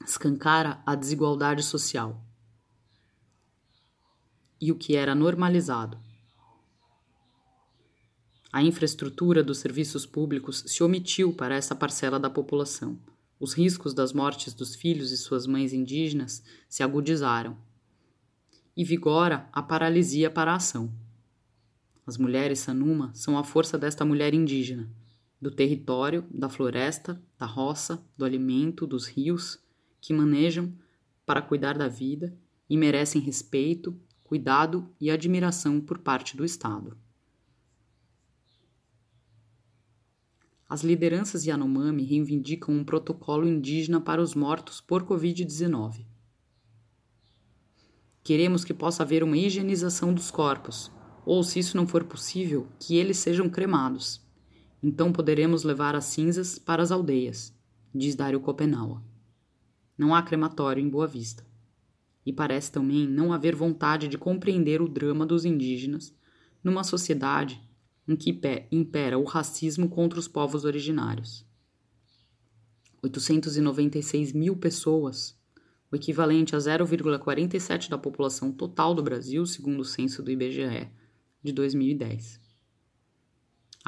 escancara 0.07 0.81
a 0.87 0.95
desigualdade 0.95 1.63
social 1.63 2.25
e 4.61 4.73
o 4.73 4.77
que 4.77 4.97
era 4.97 5.15
normalizado. 5.15 5.99
A 8.51 8.63
infraestrutura 8.63 9.43
dos 9.43 9.59
serviços 9.59 10.07
públicos 10.07 10.65
se 10.67 10.83
omitiu 10.83 11.35
para 11.35 11.57
essa 11.57 11.75
parcela 11.75 12.19
da 12.19 12.31
população 12.31 12.99
os 13.41 13.53
riscos 13.53 13.95
das 13.95 14.13
mortes 14.13 14.53
dos 14.53 14.75
filhos 14.75 15.13
e 15.13 15.17
suas 15.17 15.47
mães 15.47 15.73
indígenas 15.73 16.43
se 16.69 16.83
agudizaram. 16.83 17.57
E 18.77 18.85
vigora 18.85 19.49
a 19.53 19.63
paralisia 19.63 20.31
para 20.31 20.53
a 20.53 20.57
ação. 20.57 20.93
As 22.07 22.17
mulheres 22.17 22.61
Sanuma 22.61 23.13
são 23.15 23.39
a 23.39 23.45
força 23.45 23.77
desta 23.77 24.05
mulher 24.05 24.35
indígena, 24.35 24.89
do 25.41 25.51
território, 25.51 26.25
da 26.31 26.49
floresta, 26.49 27.23
da 27.39 27.47
roça, 27.47 28.05
do 28.17 28.25
alimento, 28.25 28.87
dos 28.87 29.07
rios, 29.07 29.59
que 30.01 30.13
manejam 30.13 30.73
para 31.25 31.43
cuidar 31.43 31.77
da 31.77 31.89
vida 31.89 32.37
e 32.69 32.77
merecem 32.77 33.21
respeito, 33.21 33.99
cuidado 34.25 34.89
e 35.01 35.11
admiração 35.11 35.81
por 35.81 35.99
parte 35.99 36.37
do 36.37 36.45
Estado. 36.45 36.97
as 40.69 40.83
lideranças 40.83 41.47
Yanomami 41.47 42.05
reivindicam 42.05 42.75
um 42.75 42.85
protocolo 42.85 43.49
indígena 43.49 44.01
para 44.01 44.21
os 44.21 44.35
mortos 44.35 44.83
por 44.83 45.03
Covid-19. 45.03 46.05
Queremos 48.23 48.65
que 48.65 48.75
possa 48.75 49.03
haver 49.03 49.25
uma 49.25 49.39
higienização 49.39 50.13
dos 50.13 50.31
corpos, 50.31 50.93
ou, 51.25 51.43
se 51.43 51.59
isso 51.59 51.77
não 51.77 51.87
for 51.87 52.05
possível, 52.05 52.69
que 52.79 52.97
eles 52.97 53.17
sejam 53.17 53.49
cremados. 53.49 54.21
Então 54.83 55.13
poderemos 55.13 55.65
levar 55.65 55.95
as 55.95 56.05
cinzas 56.05 56.59
para 56.59 56.83
as 56.83 56.93
aldeias, 56.93 57.53
diz 57.95 58.15
Dário 58.15 58.41
Copenaua. 58.41 59.03
Não 59.97 60.15
há 60.15 60.23
crematório 60.23 60.83
em 60.83 60.89
Boa 60.89 61.07
Vista. 61.07 61.45
E 62.25 62.33
parece 62.33 62.71
também 62.71 63.07
não 63.09 63.33
haver 63.33 63.57
vontade 63.57 64.07
de 64.07 64.17
compreender 64.17 64.81
o 64.81 64.89
drama 64.89 65.27
dos 65.27 65.45
indígenas 65.45 66.15
numa 66.63 66.85
sociedade 66.85 67.61
em 68.07 68.15
que 68.15 68.39
impera 68.71 69.19
o 69.19 69.25
racismo 69.25 69.89
contra 69.89 70.19
os 70.19 70.29
povos 70.29 70.65
originários. 70.65 71.47
896 73.03 74.33
mil 74.33 74.57
pessoas, 74.57 75.39
o 75.91 75.97
equivalente 75.97 76.55
a 76.57 76.59
0,47 76.59 77.89
da 77.89 77.99
população 77.99 78.53
total 78.53 78.95
do 78.95 79.03
Brasil, 79.03 79.45
segundo 79.47 79.81
o 79.81 79.85
censo 79.85 80.23
do 80.23 80.31
IBGE 80.31 80.89
de 81.43 81.53
2010. 81.53 82.48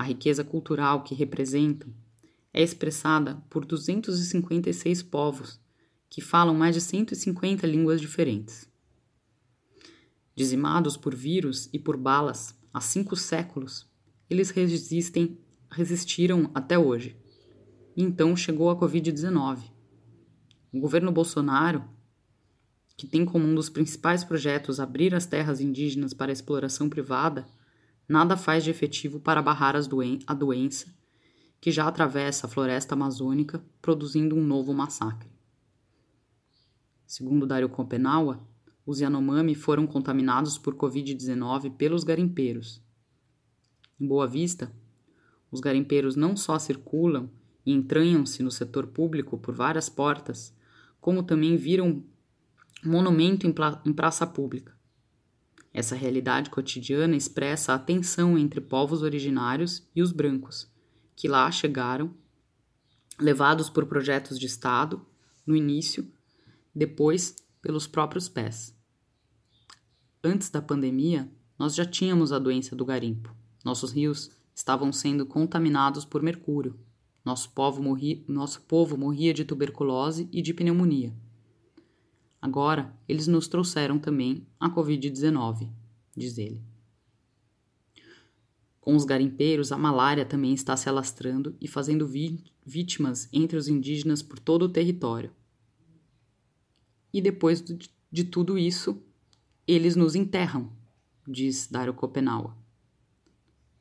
A 0.00 0.02
riqueza 0.02 0.42
cultural 0.42 1.04
que 1.04 1.14
representam 1.14 1.92
é 2.54 2.62
expressada 2.62 3.36
por 3.50 3.66
256 3.66 5.02
povos 5.02 5.60
que 6.08 6.22
falam 6.22 6.54
mais 6.54 6.74
de 6.74 6.80
150 6.80 7.66
línguas 7.66 8.00
diferentes. 8.00 8.66
Dizimados 10.34 10.96
por 10.96 11.14
vírus 11.14 11.68
e 11.70 11.78
por 11.78 11.98
balas 11.98 12.58
há 12.72 12.80
cinco 12.80 13.14
séculos, 13.14 13.86
eles 14.30 14.48
resistem, 14.48 15.38
resistiram 15.70 16.50
até 16.54 16.78
hoje. 16.78 17.14
E 17.94 18.02
então 18.02 18.34
chegou 18.34 18.70
a 18.70 18.80
Covid-19. 18.80 19.64
O 20.72 20.80
governo 20.80 21.12
Bolsonaro, 21.12 21.84
que 22.96 23.06
tem 23.06 23.26
como 23.26 23.46
um 23.46 23.54
dos 23.54 23.68
principais 23.68 24.24
projetos 24.24 24.80
abrir 24.80 25.14
as 25.14 25.26
terras 25.26 25.60
indígenas 25.60 26.14
para 26.14 26.32
exploração 26.32 26.88
privada, 26.88 27.46
nada 28.10 28.36
faz 28.36 28.64
de 28.64 28.70
efetivo 28.70 29.20
para 29.20 29.40
barrar 29.40 29.80
doen 29.86 30.18
a 30.26 30.34
doença 30.34 30.92
que 31.60 31.70
já 31.70 31.86
atravessa 31.86 32.46
a 32.46 32.50
floresta 32.50 32.94
amazônica, 32.94 33.62
produzindo 33.80 34.34
um 34.34 34.42
novo 34.42 34.74
massacre. 34.74 35.30
Segundo 37.06 37.46
Dário 37.46 37.68
Copenaua, 37.68 38.40
os 38.84 38.98
Yanomami 38.98 39.54
foram 39.54 39.86
contaminados 39.86 40.58
por 40.58 40.74
Covid-19 40.74 41.76
pelos 41.76 42.02
garimpeiros, 42.02 42.82
em 44.00 44.06
Boa 44.06 44.26
Vista, 44.26 44.72
os 45.52 45.60
garimpeiros 45.60 46.16
não 46.16 46.34
só 46.34 46.58
circulam 46.58 47.30
e 47.64 47.72
entranham-se 47.72 48.42
no 48.42 48.50
setor 48.50 48.88
público 48.88 49.38
por 49.38 49.54
várias 49.54 49.88
portas, 49.88 50.52
como 51.00 51.22
também 51.22 51.56
viram 51.56 52.02
monumento 52.82 53.46
em, 53.46 53.54
em 53.84 53.92
praça 53.92 54.26
pública. 54.26 54.79
Essa 55.72 55.94
realidade 55.94 56.50
cotidiana 56.50 57.16
expressa 57.16 57.74
a 57.74 57.78
tensão 57.78 58.36
entre 58.36 58.60
povos 58.60 59.02
originários 59.02 59.86
e 59.94 60.02
os 60.02 60.10
brancos, 60.12 60.68
que 61.14 61.28
lá 61.28 61.50
chegaram, 61.50 62.12
levados 63.18 63.70
por 63.70 63.86
projetos 63.86 64.38
de 64.38 64.46
Estado, 64.46 65.04
no 65.46 65.54
início, 65.54 66.10
depois 66.74 67.36
pelos 67.62 67.86
próprios 67.86 68.28
pés. 68.28 68.74
Antes 70.22 70.50
da 70.50 70.60
pandemia, 70.60 71.30
nós 71.58 71.74
já 71.74 71.84
tínhamos 71.84 72.32
a 72.32 72.38
doença 72.38 72.74
do 72.74 72.84
garimpo. 72.84 73.34
Nossos 73.64 73.92
rios 73.92 74.30
estavam 74.54 74.92
sendo 74.92 75.24
contaminados 75.24 76.04
por 76.04 76.22
mercúrio. 76.22 76.78
Nosso 77.24 77.50
povo, 77.50 77.82
morria, 77.82 78.22
nosso 78.26 78.62
povo 78.62 78.96
morria 78.96 79.32
de 79.32 79.44
tuberculose 79.44 80.28
e 80.32 80.42
de 80.42 80.54
pneumonia. 80.54 81.14
Agora, 82.40 82.94
eles 83.08 83.26
nos 83.26 83.48
trouxeram 83.48 83.98
também 83.98 84.46
a 84.58 84.70
Covid-19, 84.70 85.68
diz 86.16 86.38
ele. 86.38 86.62
Com 88.80 88.96
os 88.96 89.04
garimpeiros, 89.04 89.72
a 89.72 89.76
malária 89.76 90.24
também 90.24 90.54
está 90.54 90.76
se 90.76 90.88
alastrando 90.88 91.54
e 91.60 91.68
fazendo 91.68 92.08
vítimas 92.64 93.28
entre 93.32 93.58
os 93.58 93.68
indígenas 93.68 94.22
por 94.22 94.38
todo 94.38 94.62
o 94.62 94.68
território. 94.68 95.30
E 97.12 97.20
depois 97.20 97.62
de 98.10 98.24
tudo 98.24 98.56
isso, 98.56 99.02
eles 99.66 99.96
nos 99.96 100.14
enterram, 100.14 100.72
diz 101.28 101.68
Dario 101.70 101.92
Copenaua. 101.92 102.56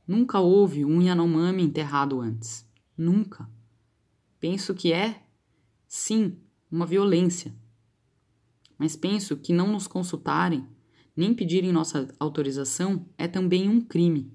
Nunca 0.05 0.39
houve 0.39 0.83
um 0.83 1.01
Yanomami 1.01 1.63
enterrado 1.63 2.19
antes. 2.19 2.67
Nunca. 2.97 3.49
Penso 4.39 4.73
que 4.73 4.91
é, 4.91 5.23
sim, 5.87 6.37
uma 6.69 6.85
violência. 6.85 7.53
Mas 8.79 8.95
penso 8.95 9.35
que 9.35 9.51
não 9.51 9.67
nos 9.67 9.85
consultarem, 9.85 10.65
nem 11.15 11.33
pedirem 11.33 11.73
nossa 11.73 12.07
autorização, 12.17 13.05
é 13.17 13.27
também 13.27 13.67
um 13.67 13.81
crime. 13.81 14.31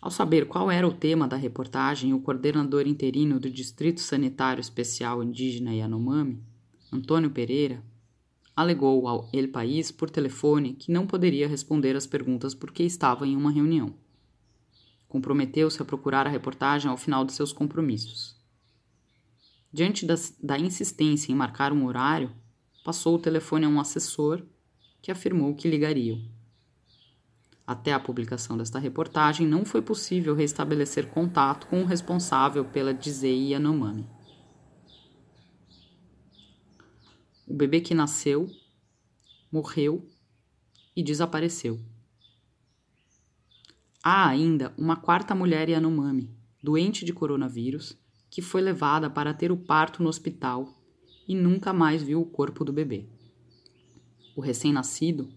Ao 0.00 0.10
saber 0.10 0.48
qual 0.48 0.70
era 0.70 0.88
o 0.88 0.92
tema 0.92 1.28
da 1.28 1.36
reportagem, 1.36 2.12
o 2.12 2.20
coordenador 2.20 2.88
interino 2.88 3.38
do 3.38 3.48
Distrito 3.48 4.00
Sanitário 4.00 4.60
Especial 4.60 5.22
Indígena 5.22 5.72
Yanomami, 5.72 6.42
Antônio 6.90 7.30
Pereira, 7.30 7.84
alegou 8.56 9.06
ao 9.06 9.28
El 9.32 9.48
País 9.48 9.92
por 9.92 10.10
telefone 10.10 10.74
que 10.74 10.90
não 10.90 11.06
poderia 11.06 11.46
responder 11.46 11.94
às 11.94 12.06
perguntas 12.06 12.54
porque 12.54 12.82
estava 12.82 13.26
em 13.26 13.36
uma 13.36 13.52
reunião. 13.52 13.94
Comprometeu-se 15.06 15.80
a 15.80 15.84
procurar 15.84 16.26
a 16.26 16.30
reportagem 16.30 16.90
ao 16.90 16.96
final 16.96 17.24
de 17.24 17.32
seus 17.32 17.52
compromissos. 17.52 18.41
Diante 19.72 20.04
das, 20.04 20.36
da 20.42 20.58
insistência 20.58 21.32
em 21.32 21.34
marcar 21.34 21.72
um 21.72 21.86
horário, 21.86 22.30
passou 22.84 23.14
o 23.14 23.18
telefone 23.18 23.64
a 23.64 23.68
um 23.68 23.80
assessor 23.80 24.44
que 25.00 25.10
afirmou 25.10 25.54
que 25.54 25.68
ligariam. 25.68 26.20
Até 27.66 27.92
a 27.92 28.00
publicação 28.00 28.56
desta 28.56 28.78
reportagem, 28.78 29.46
não 29.46 29.64
foi 29.64 29.80
possível 29.80 30.34
restabelecer 30.34 31.08
contato 31.08 31.66
com 31.68 31.82
o 31.82 31.86
responsável 31.86 32.64
pela 32.64 32.92
Dizei 32.92 33.52
Yanomami. 33.52 34.06
O 37.46 37.54
bebê 37.54 37.80
que 37.80 37.94
nasceu, 37.94 38.50
morreu 39.50 40.06
e 40.94 41.02
desapareceu. 41.02 41.80
Há 44.02 44.28
ainda 44.28 44.74
uma 44.76 44.96
quarta 44.96 45.34
mulher 45.34 45.68
Yanomami, 45.68 46.30
doente 46.62 47.04
de 47.04 47.12
coronavírus, 47.12 47.96
que 48.32 48.40
foi 48.40 48.62
levada 48.62 49.10
para 49.10 49.34
ter 49.34 49.52
o 49.52 49.56
parto 49.58 50.02
no 50.02 50.08
hospital 50.08 50.82
e 51.28 51.34
nunca 51.34 51.70
mais 51.70 52.02
viu 52.02 52.18
o 52.22 52.24
corpo 52.24 52.64
do 52.64 52.72
bebê. 52.72 53.04
O 54.34 54.40
recém-nascido, 54.40 55.28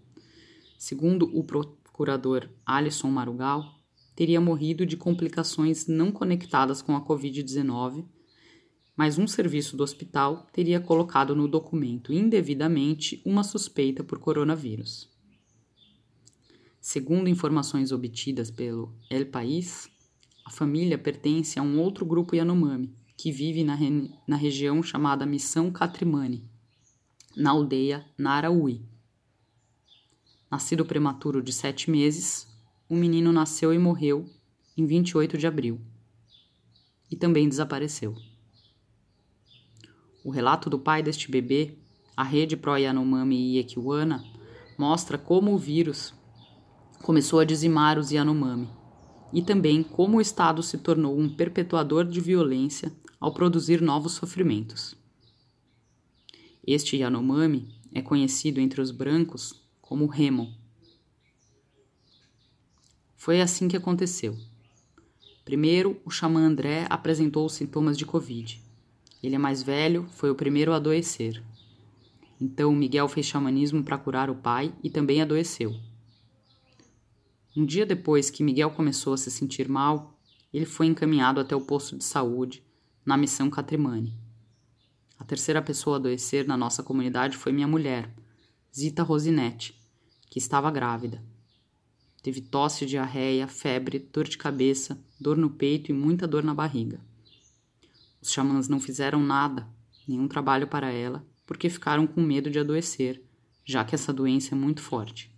segundo 0.78 1.26
o 1.26 1.44
curador 1.92 2.48
Alisson 2.64 3.10
Marugal, 3.10 3.82
teria 4.14 4.40
morrido 4.40 4.86
de 4.86 4.96
complicações 4.96 5.86
não 5.86 6.10
conectadas 6.10 6.80
com 6.80 6.96
a 6.96 7.06
Covid-19, 7.06 8.06
mas 8.96 9.18
um 9.18 9.26
serviço 9.26 9.76
do 9.76 9.82
hospital 9.82 10.46
teria 10.50 10.80
colocado 10.80 11.36
no 11.36 11.46
documento 11.46 12.14
indevidamente 12.14 13.20
uma 13.26 13.44
suspeita 13.44 14.02
por 14.02 14.18
coronavírus. 14.18 15.14
Segundo 16.80 17.28
informações 17.28 17.92
obtidas 17.92 18.50
pelo 18.50 18.96
El 19.10 19.26
País, 19.26 19.94
a 20.46 20.50
família 20.50 20.96
pertence 20.96 21.58
a 21.58 21.62
um 21.62 21.80
outro 21.80 22.06
grupo 22.06 22.36
Yanomami, 22.36 22.94
que 23.16 23.32
vive 23.32 23.64
na, 23.64 23.74
re 23.74 24.14
na 24.28 24.36
região 24.36 24.80
chamada 24.80 25.26
Missão 25.26 25.72
Catrimani, 25.72 26.48
na 27.36 27.50
aldeia 27.50 28.06
Naraui, 28.16 28.80
Nascido 30.48 30.86
prematuro 30.86 31.42
de 31.42 31.52
sete 31.52 31.90
meses, 31.90 32.46
o 32.88 32.94
menino 32.94 33.32
nasceu 33.32 33.74
e 33.74 33.78
morreu 33.78 34.30
em 34.76 34.86
28 34.86 35.36
de 35.36 35.48
abril. 35.48 35.80
E 37.10 37.16
também 37.16 37.48
desapareceu. 37.48 38.14
O 40.24 40.30
relato 40.30 40.70
do 40.70 40.78
pai 40.78 41.02
deste 41.02 41.28
bebê, 41.28 41.76
a 42.16 42.22
rede 42.22 42.56
Pro 42.56 42.76
Yanomami 42.76 43.58
Equiwana, 43.58 44.24
mostra 44.78 45.18
como 45.18 45.52
o 45.52 45.58
vírus 45.58 46.14
começou 47.02 47.40
a 47.40 47.44
dizimar 47.44 47.98
os 47.98 48.12
Yanomami 48.12 48.75
e 49.36 49.42
também 49.42 49.82
como 49.82 50.16
o 50.16 50.20
Estado 50.22 50.62
se 50.62 50.78
tornou 50.78 51.14
um 51.14 51.28
perpetuador 51.28 52.06
de 52.06 52.22
violência 52.22 52.90
ao 53.20 53.34
produzir 53.34 53.82
novos 53.82 54.12
sofrimentos. 54.12 54.96
Este 56.66 56.96
Yanomami 56.96 57.68
é 57.92 58.00
conhecido 58.00 58.62
entre 58.62 58.80
os 58.80 58.90
brancos 58.90 59.62
como 59.78 60.06
remo. 60.06 60.54
Foi 63.14 63.42
assim 63.42 63.68
que 63.68 63.76
aconteceu. 63.76 64.34
Primeiro, 65.44 66.00
o 66.02 66.10
xamã 66.10 66.40
André 66.40 66.86
apresentou 66.88 67.44
os 67.44 67.52
sintomas 67.52 67.98
de 67.98 68.06
Covid. 68.06 68.58
Ele 69.22 69.34
é 69.34 69.38
mais 69.38 69.62
velho, 69.62 70.08
foi 70.12 70.30
o 70.30 70.34
primeiro 70.34 70.72
a 70.72 70.76
adoecer. 70.76 71.42
Então, 72.40 72.74
Miguel 72.74 73.06
fez 73.06 73.26
xamanismo 73.26 73.84
para 73.84 73.98
curar 73.98 74.30
o 74.30 74.34
pai 74.34 74.72
e 74.82 74.88
também 74.88 75.20
adoeceu. 75.20 75.76
Um 77.56 77.64
dia 77.64 77.86
depois 77.86 78.28
que 78.28 78.44
Miguel 78.44 78.70
começou 78.70 79.14
a 79.14 79.16
se 79.16 79.30
sentir 79.30 79.66
mal, 79.66 80.20
ele 80.52 80.66
foi 80.66 80.86
encaminhado 80.86 81.40
até 81.40 81.56
o 81.56 81.60
posto 81.62 81.96
de 81.96 82.04
saúde 82.04 82.62
na 83.02 83.16
missão 83.16 83.48
Catrimani. 83.48 84.14
A 85.18 85.24
terceira 85.24 85.62
pessoa 85.62 85.96
a 85.96 85.98
adoecer 85.98 86.46
na 86.46 86.54
nossa 86.54 86.82
comunidade 86.82 87.34
foi 87.34 87.52
minha 87.52 87.66
mulher, 87.66 88.14
Zita 88.74 89.02
Rosinete, 89.02 89.74
que 90.28 90.38
estava 90.38 90.70
grávida. 90.70 91.24
Teve 92.22 92.42
tosse, 92.42 92.84
diarreia, 92.84 93.48
febre, 93.48 94.00
dor 94.00 94.28
de 94.28 94.36
cabeça, 94.36 95.02
dor 95.18 95.38
no 95.38 95.48
peito 95.48 95.90
e 95.90 95.94
muita 95.94 96.28
dor 96.28 96.44
na 96.44 96.52
barriga. 96.52 97.00
Os 98.20 98.32
xamãs 98.32 98.68
não 98.68 98.78
fizeram 98.78 99.20
nada, 99.20 99.66
nenhum 100.06 100.28
trabalho 100.28 100.66
para 100.66 100.90
ela, 100.90 101.26
porque 101.46 101.70
ficaram 101.70 102.06
com 102.06 102.20
medo 102.20 102.50
de 102.50 102.58
adoecer, 102.58 103.22
já 103.64 103.82
que 103.82 103.94
essa 103.94 104.12
doença 104.12 104.54
é 104.54 104.58
muito 104.58 104.82
forte. 104.82 105.34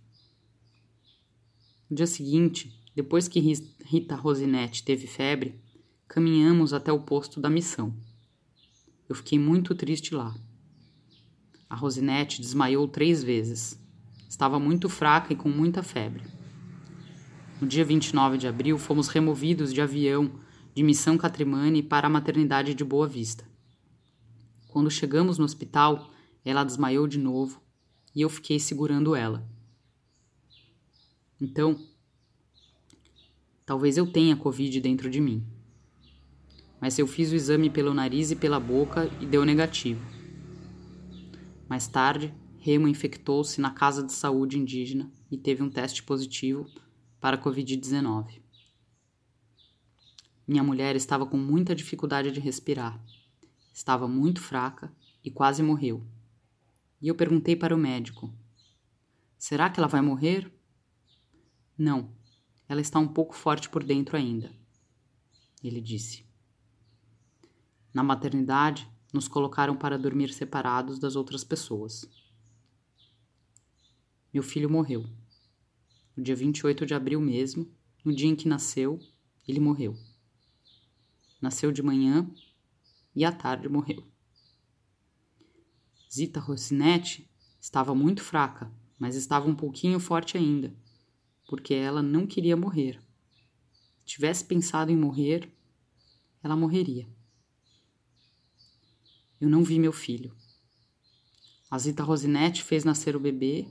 No 1.89 1.95
dia 1.95 2.05
seguinte, 2.05 2.71
depois 2.95 3.27
que 3.27 3.39
Rita 3.39 4.15
Rosinete 4.15 4.83
teve 4.83 5.07
febre, 5.07 5.59
caminhamos 6.07 6.71
até 6.71 6.91
o 6.91 6.99
posto 6.99 7.39
da 7.39 7.49
missão. 7.49 7.95
Eu 9.07 9.15
fiquei 9.15 9.39
muito 9.39 9.73
triste 9.73 10.13
lá. 10.13 10.35
A 11.67 11.75
Rosinete 11.75 12.41
desmaiou 12.41 12.87
três 12.87 13.23
vezes. 13.23 13.79
Estava 14.29 14.59
muito 14.59 14.87
fraca 14.87 15.33
e 15.33 15.35
com 15.35 15.49
muita 15.49 15.81
febre. 15.81 16.23
No 17.59 17.67
dia 17.67 17.83
29 17.83 18.37
de 18.37 18.47
abril, 18.47 18.77
fomos 18.77 19.07
removidos 19.07 19.73
de 19.73 19.81
avião 19.81 20.31
de 20.75 20.83
Missão 20.83 21.17
Catrimani 21.17 21.81
para 21.81 22.05
a 22.05 22.09
maternidade 22.09 22.75
de 22.75 22.83
Boa 22.83 23.07
Vista. 23.07 23.43
Quando 24.67 24.91
chegamos 24.91 25.39
no 25.39 25.45
hospital, 25.45 26.11
ela 26.45 26.63
desmaiou 26.63 27.07
de 27.07 27.17
novo 27.17 27.59
e 28.15 28.21
eu 28.21 28.29
fiquei 28.29 28.59
segurando 28.59 29.15
ela. 29.15 29.45
Então, 31.41 31.79
talvez 33.65 33.97
eu 33.97 34.11
tenha 34.11 34.35
Covid 34.35 34.81
dentro 34.81 35.09
de 35.09 35.21
mim. 35.21 35.45
Mas 36.81 36.97
eu 36.97 37.07
fiz 37.07 37.31
o 37.31 37.35
exame 37.35 37.69
pelo 37.69 37.93
nariz 37.93 38.31
e 38.31 38.35
pela 38.35 38.59
boca 38.59 39.09
e 39.21 39.25
deu 39.25 39.45
negativo. 39.45 40.01
Mais 41.67 41.87
tarde, 41.87 42.33
Remo 42.57 42.87
infectou-se 42.87 43.61
na 43.61 43.71
casa 43.71 44.03
de 44.03 44.11
saúde 44.11 44.57
indígena 44.57 45.11
e 45.31 45.37
teve 45.37 45.63
um 45.63 45.69
teste 45.69 46.03
positivo 46.03 46.65
para 47.19 47.37
a 47.37 47.41
Covid-19. 47.41 48.41
Minha 50.47 50.63
mulher 50.63 50.95
estava 50.95 51.25
com 51.25 51.37
muita 51.37 51.75
dificuldade 51.75 52.31
de 52.31 52.39
respirar. 52.39 52.99
Estava 53.71 54.07
muito 54.07 54.41
fraca 54.41 54.91
e 55.23 55.29
quase 55.29 55.61
morreu. 55.61 56.03
E 57.01 57.07
eu 57.07 57.15
perguntei 57.15 57.55
para 57.55 57.75
o 57.75 57.77
médico: 57.77 58.33
Será 59.37 59.69
que 59.69 59.79
ela 59.79 59.87
vai 59.87 60.01
morrer? 60.01 60.51
Não, 61.79 62.13
ela 62.67 62.81
está 62.81 62.99
um 62.99 63.07
pouco 63.07 63.33
forte 63.33 63.69
por 63.69 63.85
dentro 63.85 64.17
ainda. 64.17 64.53
Ele 65.63 65.79
disse. 65.79 66.25
Na 67.93 68.03
maternidade, 68.03 68.85
nos 69.13 69.29
colocaram 69.29 69.77
para 69.77 69.97
dormir 69.97 70.33
separados 70.33 70.99
das 70.99 71.15
outras 71.15 71.41
pessoas. 71.41 72.05
Meu 74.33 74.43
filho 74.43 74.69
morreu. 74.69 75.09
No 76.17 76.21
dia 76.21 76.35
28 76.35 76.85
de 76.85 76.93
abril 76.93 77.21
mesmo, 77.21 77.65
no 78.03 78.13
dia 78.13 78.27
em 78.27 78.35
que 78.35 78.49
nasceu, 78.49 78.99
ele 79.47 79.61
morreu. 79.61 79.97
Nasceu 81.41 81.71
de 81.71 81.81
manhã 81.81 82.29
e 83.15 83.23
à 83.23 83.31
tarde 83.31 83.69
morreu. 83.69 84.05
Zita 86.11 86.41
Rocinete 86.41 87.31
estava 87.57 87.95
muito 87.95 88.21
fraca, 88.21 88.69
mas 88.99 89.15
estava 89.15 89.47
um 89.47 89.55
pouquinho 89.55 89.97
forte 89.97 90.37
ainda, 90.37 90.75
porque 91.49 91.73
ela 91.73 92.03
não 92.03 92.27
queria 92.27 92.55
morrer. 92.55 93.01
Tivesse 94.05 94.45
pensado 94.45 94.91
em 94.91 94.95
morrer, 94.95 95.51
ela 96.43 96.55
morreria. 96.55 97.09
Eu 99.41 99.49
não 99.49 99.63
vi 99.63 99.79
meu 99.79 99.91
filho. 99.91 100.31
A 101.71 101.79
Zita 101.79 102.03
Rosinete 102.03 102.61
fez 102.61 102.83
nascer 102.83 103.15
o 103.15 103.19
bebê. 103.19 103.67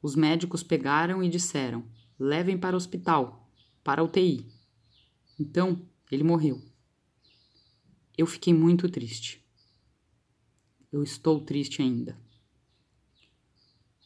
Os 0.00 0.14
médicos 0.14 0.62
pegaram 0.62 1.20
e 1.20 1.28
disseram: 1.28 1.84
levem 2.16 2.56
para 2.56 2.76
o 2.76 2.78
hospital, 2.78 3.50
para 3.82 4.02
a 4.02 4.04
UTI. 4.04 4.46
Então, 5.36 5.84
ele 6.12 6.22
morreu. 6.22 6.62
Eu 8.16 8.28
fiquei 8.28 8.54
muito 8.54 8.88
triste. 8.88 9.44
Eu 10.92 11.02
estou 11.02 11.40
triste 11.40 11.82
ainda. 11.82 12.16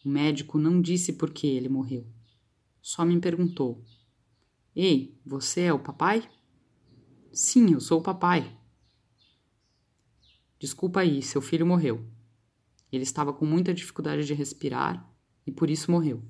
O 0.03 0.09
médico 0.09 0.59
não 0.59 0.81
disse 0.81 1.13
por 1.13 1.31
que 1.31 1.47
ele 1.47 1.69
morreu. 1.69 2.11
Só 2.83 3.05
me 3.05 3.21
perguntou: 3.21 3.85
Ei, 4.75 5.19
você 5.25 5.63
é 5.63 5.73
o 5.73 5.79
papai? 5.79 6.29
Sim, 7.33 7.73
eu 7.73 7.81
sou 7.81 8.01
o 8.01 8.03
papai. 8.03 8.59
Desculpa 10.59 11.01
aí, 11.01 11.23
seu 11.23 11.41
filho 11.41 11.67
morreu. 11.67 12.07
Ele 12.93 13.05
estava 13.05 13.33
com 13.33 13.47
muita 13.47 13.73
dificuldade 13.73 14.27
de 14.27 14.35
respirar 14.35 15.09
e 15.47 15.53
por 15.53 15.71
isso 15.71 15.91
morreu. 15.91 16.23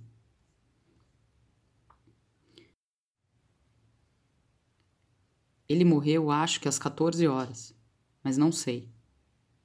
Ele 5.68 5.84
morreu, 5.84 6.30
acho 6.30 6.60
que 6.60 6.68
às 6.68 6.78
14 6.78 7.26
horas, 7.28 7.74
mas 8.22 8.36
não 8.36 8.50
sei. 8.50 8.92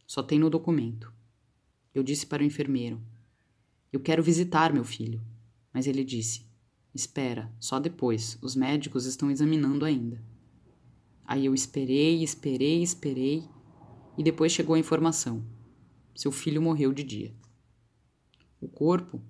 Só 0.06 0.22
tem 0.22 0.38
no 0.38 0.52
documento. 0.52 1.12
Eu 1.94 2.04
disse 2.04 2.28
para 2.28 2.44
o 2.44 2.46
enfermeiro: 2.46 3.02
Eu 3.92 4.00
quero 4.00 4.22
visitar 4.22 4.72
meu 4.72 4.84
filho. 4.84 5.22
Mas 5.76 5.88
ele 5.88 6.06
disse: 6.06 6.45
Espera, 6.96 7.52
só 7.60 7.78
depois. 7.78 8.40
Os 8.42 8.56
médicos 8.56 9.06
estão 9.06 9.30
examinando 9.30 9.84
ainda. 9.84 10.24
Aí 11.26 11.46
eu 11.46 11.54
esperei, 11.54 12.24
esperei, 12.24 12.82
esperei, 12.82 13.44
e 14.18 14.24
depois 14.24 14.54
chegou 14.54 14.76
a 14.76 14.80
informação: 14.80 15.46
seu 16.16 16.32
filho 16.32 16.62
morreu 16.62 16.94
de 16.94 17.04
dia. 17.04 17.36
O 18.62 18.70
corpo, 18.70 19.22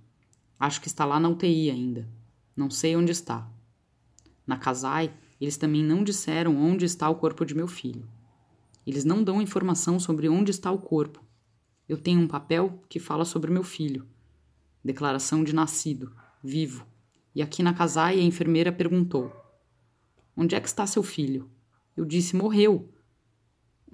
acho 0.59 0.79
que 0.79 0.87
está 0.87 1.05
lá 1.05 1.19
na 1.19 1.27
UTI 1.27 1.71
ainda. 1.71 2.07
Não 2.55 2.69
sei 2.69 2.95
onde 2.95 3.11
está. 3.11 3.51
Na 4.45 4.57
Casai, 4.57 5.11
eles 5.41 5.57
também 5.57 5.83
não 5.83 6.03
disseram 6.03 6.55
onde 6.55 6.85
está 6.85 7.09
o 7.09 7.15
corpo 7.15 7.43
de 7.43 7.55
meu 7.55 7.67
filho. 7.67 8.07
Eles 8.85 9.03
não 9.03 9.23
dão 9.23 9.41
informação 9.41 9.99
sobre 9.99 10.29
onde 10.29 10.51
está 10.51 10.71
o 10.71 10.77
corpo. 10.77 11.19
Eu 11.89 11.97
tenho 11.97 12.21
um 12.21 12.27
papel 12.27 12.79
que 12.87 12.99
fala 12.99 13.25
sobre 13.25 13.51
meu 13.51 13.63
filho. 13.63 14.07
Declaração 14.83 15.43
de 15.43 15.53
nascido, 15.53 16.15
vivo. 16.43 16.85
E 17.35 17.41
aqui 17.41 17.61
na 17.61 17.73
Casai 17.73 18.17
a 18.17 18.23
enfermeira 18.23 18.71
perguntou: 18.71 19.29
Onde 20.37 20.55
é 20.55 20.59
que 20.61 20.67
está 20.69 20.87
seu 20.87 21.03
filho? 21.03 21.51
Eu 21.95 22.05
disse: 22.05 22.33
Morreu. 22.33 22.89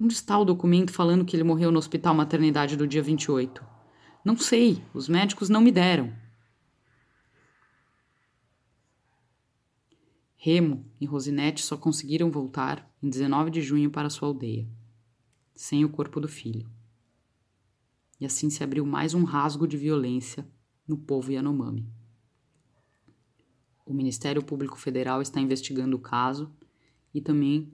Onde 0.00 0.14
está 0.14 0.38
o 0.38 0.44
documento 0.44 0.92
falando 0.92 1.24
que 1.24 1.34
ele 1.34 1.42
morreu 1.42 1.72
no 1.72 1.78
hospital 1.78 2.14
maternidade 2.14 2.76
do 2.76 2.86
dia 2.86 3.02
28? 3.02 3.64
Não 4.24 4.36
sei, 4.36 4.82
os 4.94 5.08
médicos 5.08 5.48
não 5.48 5.60
me 5.60 5.72
deram. 5.72 6.12
Remo 10.36 10.84
e 11.00 11.06
Rosinete 11.06 11.62
só 11.62 11.76
conseguiram 11.76 12.30
voltar 12.30 12.88
em 13.02 13.08
19 13.08 13.50
de 13.50 13.60
junho 13.60 13.90
para 13.90 14.10
sua 14.10 14.28
aldeia, 14.28 14.68
sem 15.54 15.84
o 15.84 15.88
corpo 15.88 16.20
do 16.20 16.26
filho. 16.28 16.68
E 18.20 18.26
assim 18.26 18.50
se 18.50 18.62
abriu 18.62 18.84
mais 18.84 19.14
um 19.14 19.24
rasgo 19.24 19.68
de 19.68 19.76
violência 19.76 20.48
no 20.86 20.96
povo 20.96 21.30
Yanomami. 21.30 22.01
O 23.84 23.92
Ministério 23.92 24.42
Público 24.42 24.78
Federal 24.78 25.20
está 25.20 25.40
investigando 25.40 25.96
o 25.96 26.00
caso 26.00 26.52
e 27.12 27.20
também 27.20 27.72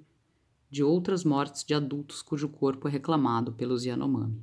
de 0.70 0.82
outras 0.82 1.24
mortes 1.24 1.64
de 1.64 1.74
adultos 1.74 2.22
cujo 2.22 2.48
corpo 2.48 2.88
é 2.88 2.90
reclamado 2.90 3.52
pelos 3.52 3.84
Yanomami. 3.84 4.42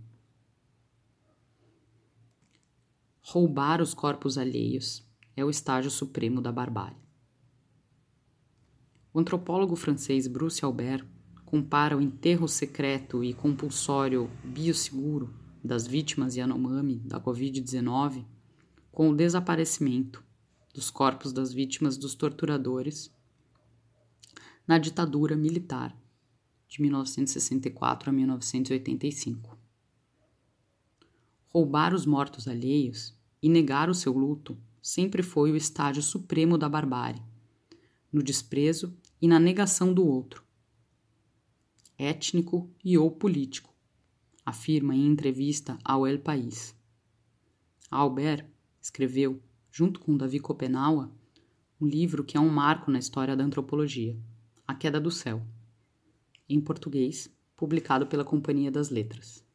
Roubar 3.22 3.82
os 3.82 3.94
corpos 3.94 4.38
alheios 4.38 5.04
é 5.36 5.44
o 5.44 5.50
estágio 5.50 5.90
supremo 5.90 6.42
da 6.42 6.52
barbárie. 6.52 6.98
O 9.12 9.20
antropólogo 9.20 9.76
francês 9.76 10.28
Bruce 10.28 10.64
Albert 10.64 11.06
compara 11.46 11.98
o 11.98 12.02
enterro 12.02 12.48
secreto 12.48 13.24
e 13.24 13.34
compulsório 13.34 14.30
bioseguro 14.44 15.34
das 15.64 15.88
vítimas 15.88 16.36
Yanomami 16.36 17.00
da 17.00 17.20
Covid-19 17.20 18.26
com 18.92 19.10
o 19.10 19.16
desaparecimento 19.16 20.24
dos 20.76 20.92
corpos 20.92 21.32
das 21.32 21.54
vítimas 21.54 21.96
dos 21.96 22.14
torturadores 22.14 23.10
na 24.68 24.78
ditadura 24.78 25.34
militar 25.34 25.98
de 26.68 26.82
1964 26.82 28.10
a 28.10 28.14
1985. 28.14 29.58
Roubar 31.48 31.94
os 31.94 32.06
mortos 32.06 32.46
alheios 32.46 33.18
e 33.42 33.48
negar 33.48 33.90
o 33.90 33.96
seu 33.96 34.12
luto 34.12 34.58
sempre 34.82 35.24
foi 35.24 35.50
o 35.54 35.56
estágio 35.56 36.04
supremo 36.04 36.58
da 36.58 36.68
barbárie, 36.68 37.24
no 38.12 38.22
desprezo 38.22 38.94
e 39.22 39.30
na 39.30 39.40
negação 39.40 39.94
do 39.94 40.06
outro, 40.06 40.44
étnico 41.98 42.70
e 42.84 42.98
ou 42.98 43.10
político, 43.10 43.74
afirma 44.46 44.94
em 44.94 45.08
entrevista 45.08 45.80
ao 45.86 46.06
El 46.06 46.20
País. 46.20 46.76
Albert 47.90 48.46
escreveu, 48.82 49.42
junto 49.78 50.00
com 50.00 50.16
Davi 50.16 50.40
Copenaua, 50.40 51.12
um 51.82 51.86
livro 51.86 52.24
que 52.24 52.38
é 52.38 52.40
um 52.40 52.48
marco 52.48 52.90
na 52.90 52.98
história 52.98 53.36
da 53.36 53.44
antropologia, 53.44 54.18
A 54.66 54.74
Queda 54.74 55.02
do 55.02 55.12
Céu, 55.12 55.46
em 56.48 56.62
português, 56.62 57.30
publicado 57.58 58.08
pela 58.08 58.24
Companhia 58.24 58.72
das 58.72 58.90
Letras. 58.90 59.46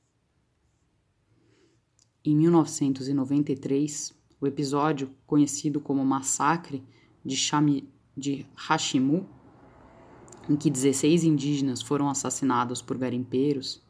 Em 2.23 2.37
1993, 2.37 4.13
o 4.39 4.47
episódio, 4.47 5.11
conhecido 5.27 5.81
como 5.81 6.05
Massacre 6.05 6.85
de, 7.25 7.35
Shami, 7.35 7.91
de 8.15 8.47
Hashimu, 8.55 9.27
em 10.51 10.55
que 10.55 10.69
16 10.69 11.25
indígenas 11.25 11.81
foram 11.81 12.11
assassinados 12.11 12.83
por 12.83 12.99
garimpeiros, 12.99 13.83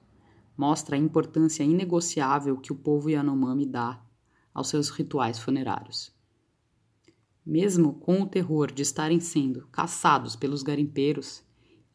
mostra 0.56 0.94
a 0.94 0.98
importância 1.00 1.64
inegociável 1.64 2.56
que 2.56 2.72
o 2.72 2.76
povo 2.76 3.10
Yanomami 3.10 3.66
dá 3.66 4.00
aos 4.54 4.68
seus 4.68 4.90
rituais 4.90 5.36
funerários. 5.36 6.19
Mesmo 7.44 7.94
com 7.94 8.20
o 8.20 8.26
terror 8.26 8.70
de 8.70 8.82
estarem 8.82 9.18
sendo 9.18 9.66
caçados 9.68 10.36
pelos 10.36 10.62
garimpeiros, 10.62 11.42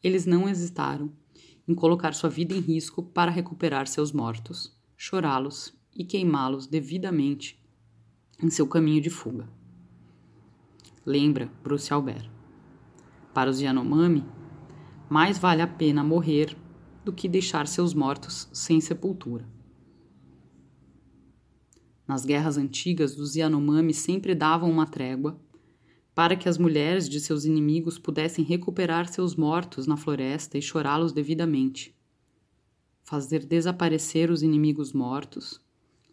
eles 0.02 0.26
não 0.26 0.48
hesitaram 0.48 1.12
em 1.66 1.74
colocar 1.74 2.14
sua 2.14 2.30
vida 2.30 2.54
em 2.54 2.60
risco 2.60 3.02
para 3.02 3.30
recuperar 3.30 3.86
seus 3.86 4.12
mortos, 4.12 4.76
chorá-los 4.96 5.74
e 5.94 6.04
queimá-los 6.04 6.66
devidamente 6.66 7.60
em 8.42 8.50
seu 8.50 8.66
caminho 8.66 9.00
de 9.00 9.10
fuga. 9.10 9.48
Lembra 11.04 11.50
Bruce 11.62 11.92
Albert. 11.92 12.30
Para 13.32 13.50
os 13.50 13.60
Yanomami, 13.60 14.24
mais 15.08 15.38
vale 15.38 15.62
a 15.62 15.66
pena 15.66 16.02
morrer 16.02 16.56
do 17.04 17.12
que 17.12 17.28
deixar 17.28 17.66
seus 17.66 17.94
mortos 17.94 18.48
sem 18.52 18.80
sepultura. 18.80 19.46
Nas 22.06 22.24
guerras 22.24 22.56
antigas, 22.56 23.18
os 23.18 23.34
Yanomami 23.34 23.92
sempre 23.92 24.34
davam 24.34 24.70
uma 24.70 24.86
trégua 24.86 25.40
para 26.14 26.36
que 26.36 26.48
as 26.48 26.56
mulheres 26.56 27.08
de 27.08 27.20
seus 27.20 27.44
inimigos 27.44 27.98
pudessem 27.98 28.44
recuperar 28.44 29.08
seus 29.08 29.34
mortos 29.34 29.86
na 29.86 29.96
floresta 29.96 30.56
e 30.56 30.62
chorá-los 30.62 31.12
devidamente. 31.12 31.94
Fazer 33.02 33.44
desaparecer 33.44 34.30
os 34.30 34.42
inimigos 34.42 34.92
mortos, 34.92 35.60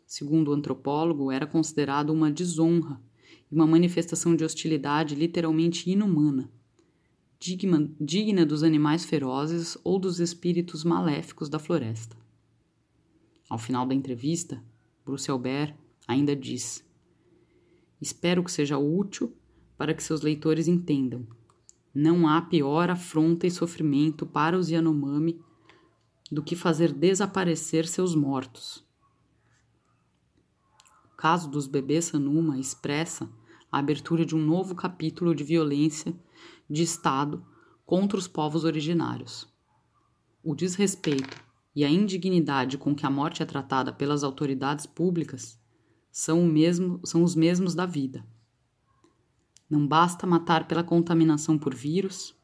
segundo 0.06 0.50
o 0.50 0.54
antropólogo, 0.54 1.32
era 1.32 1.48
considerado 1.48 2.10
uma 2.10 2.32
desonra 2.32 3.00
e 3.52 3.56
uma 3.56 3.66
manifestação 3.66 4.36
de 4.36 4.44
hostilidade 4.44 5.16
literalmente 5.16 5.90
inumana 5.90 6.52
digna, 7.44 7.92
digna 8.00 8.46
dos 8.46 8.64
animais 8.64 9.04
ferozes 9.04 9.78
ou 9.84 10.00
dos 10.00 10.22
espíritos 10.22 10.86
maléficos 10.86 11.50
da 11.50 11.60
floresta. 11.60 12.16
Ao 13.50 13.58
final 13.58 13.86
da 13.86 13.94
entrevista, 13.94 14.64
Bruce 15.04 15.30
Albert 15.30 15.76
ainda 16.08 16.36
diz: 16.36 16.86
Espero 18.02 18.44
que 18.44 18.52
seja 18.52 18.78
útil 18.78 19.36
para 19.78 19.94
que 19.94 20.04
seus 20.04 20.22
leitores 20.22 20.68
entendam. 20.68 21.26
Não 21.94 22.28
há 22.28 22.42
pior 22.42 22.90
afronta 22.90 23.48
e 23.48 23.52
sofrimento 23.52 24.26
para 24.26 24.58
os 24.58 24.70
Yanomami 24.70 25.40
do 26.32 26.44
que 26.44 26.56
fazer 26.56 26.92
desaparecer 26.92 27.88
seus 27.88 28.16
mortos. 28.16 28.86
O 31.14 31.16
caso 31.16 31.50
dos 31.50 31.68
bebês 31.68 32.06
Sanuma 32.06 32.60
expressa 32.60 33.30
a 33.72 33.80
abertura 33.80 34.26
de 34.26 34.36
um 34.36 34.44
novo 34.44 34.76
capítulo 34.76 35.34
de 35.34 35.44
violência 35.44 36.14
de 36.70 36.84
Estado 36.84 37.46
contra 37.86 38.18
os 38.18 38.28
povos 38.28 38.64
originários. 38.64 39.48
O 40.44 40.56
desrespeito 40.56 41.42
e 41.76 41.86
a 41.86 41.90
indignidade 41.90 42.78
com 42.78 42.94
que 42.94 43.06
a 43.06 43.10
morte 43.10 43.42
é 43.42 43.46
tratada 43.46 43.94
pelas 43.94 44.24
autoridades 44.24 44.86
públicas 44.86 45.63
são, 46.14 46.46
mesmo, 46.46 47.02
são 47.04 47.24
os 47.24 47.34
mesmos 47.34 47.74
da 47.74 47.88
vida. 47.88 48.24
Não 49.68 49.88
basta 49.88 50.28
matar 50.28 50.68
pela 50.68 50.84
contaminação 50.84 51.58
por 51.58 51.74
vírus, 51.74 52.36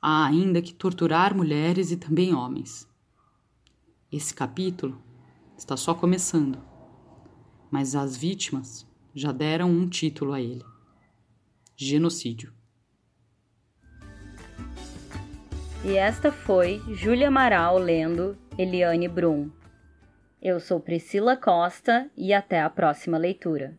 há 0.00 0.24
ainda 0.24 0.62
que 0.62 0.72
torturar 0.72 1.36
mulheres 1.36 1.90
e 1.90 1.98
também 1.98 2.34
homens. 2.34 2.88
Esse 4.10 4.32
capítulo 4.32 4.98
está 5.54 5.76
só 5.76 5.92
começando. 5.94 6.58
Mas 7.70 7.94
as 7.94 8.16
vítimas 8.16 8.86
já 9.14 9.30
deram 9.30 9.70
um 9.70 9.86
título 9.86 10.32
a 10.32 10.40
ele: 10.40 10.64
genocídio. 11.76 12.54
E 15.84 15.94
esta 15.94 16.32
foi 16.32 16.82
Júlia 16.94 17.28
Amaral 17.28 17.78
lendo 17.78 18.36
Eliane 18.56 19.08
Brum. 19.08 19.50
Eu 20.42 20.58
sou 20.58 20.80
Priscila 20.80 21.36
Costa 21.36 22.10
e 22.16 22.32
até 22.32 22.62
a 22.62 22.70
próxima 22.70 23.18
leitura. 23.18 23.76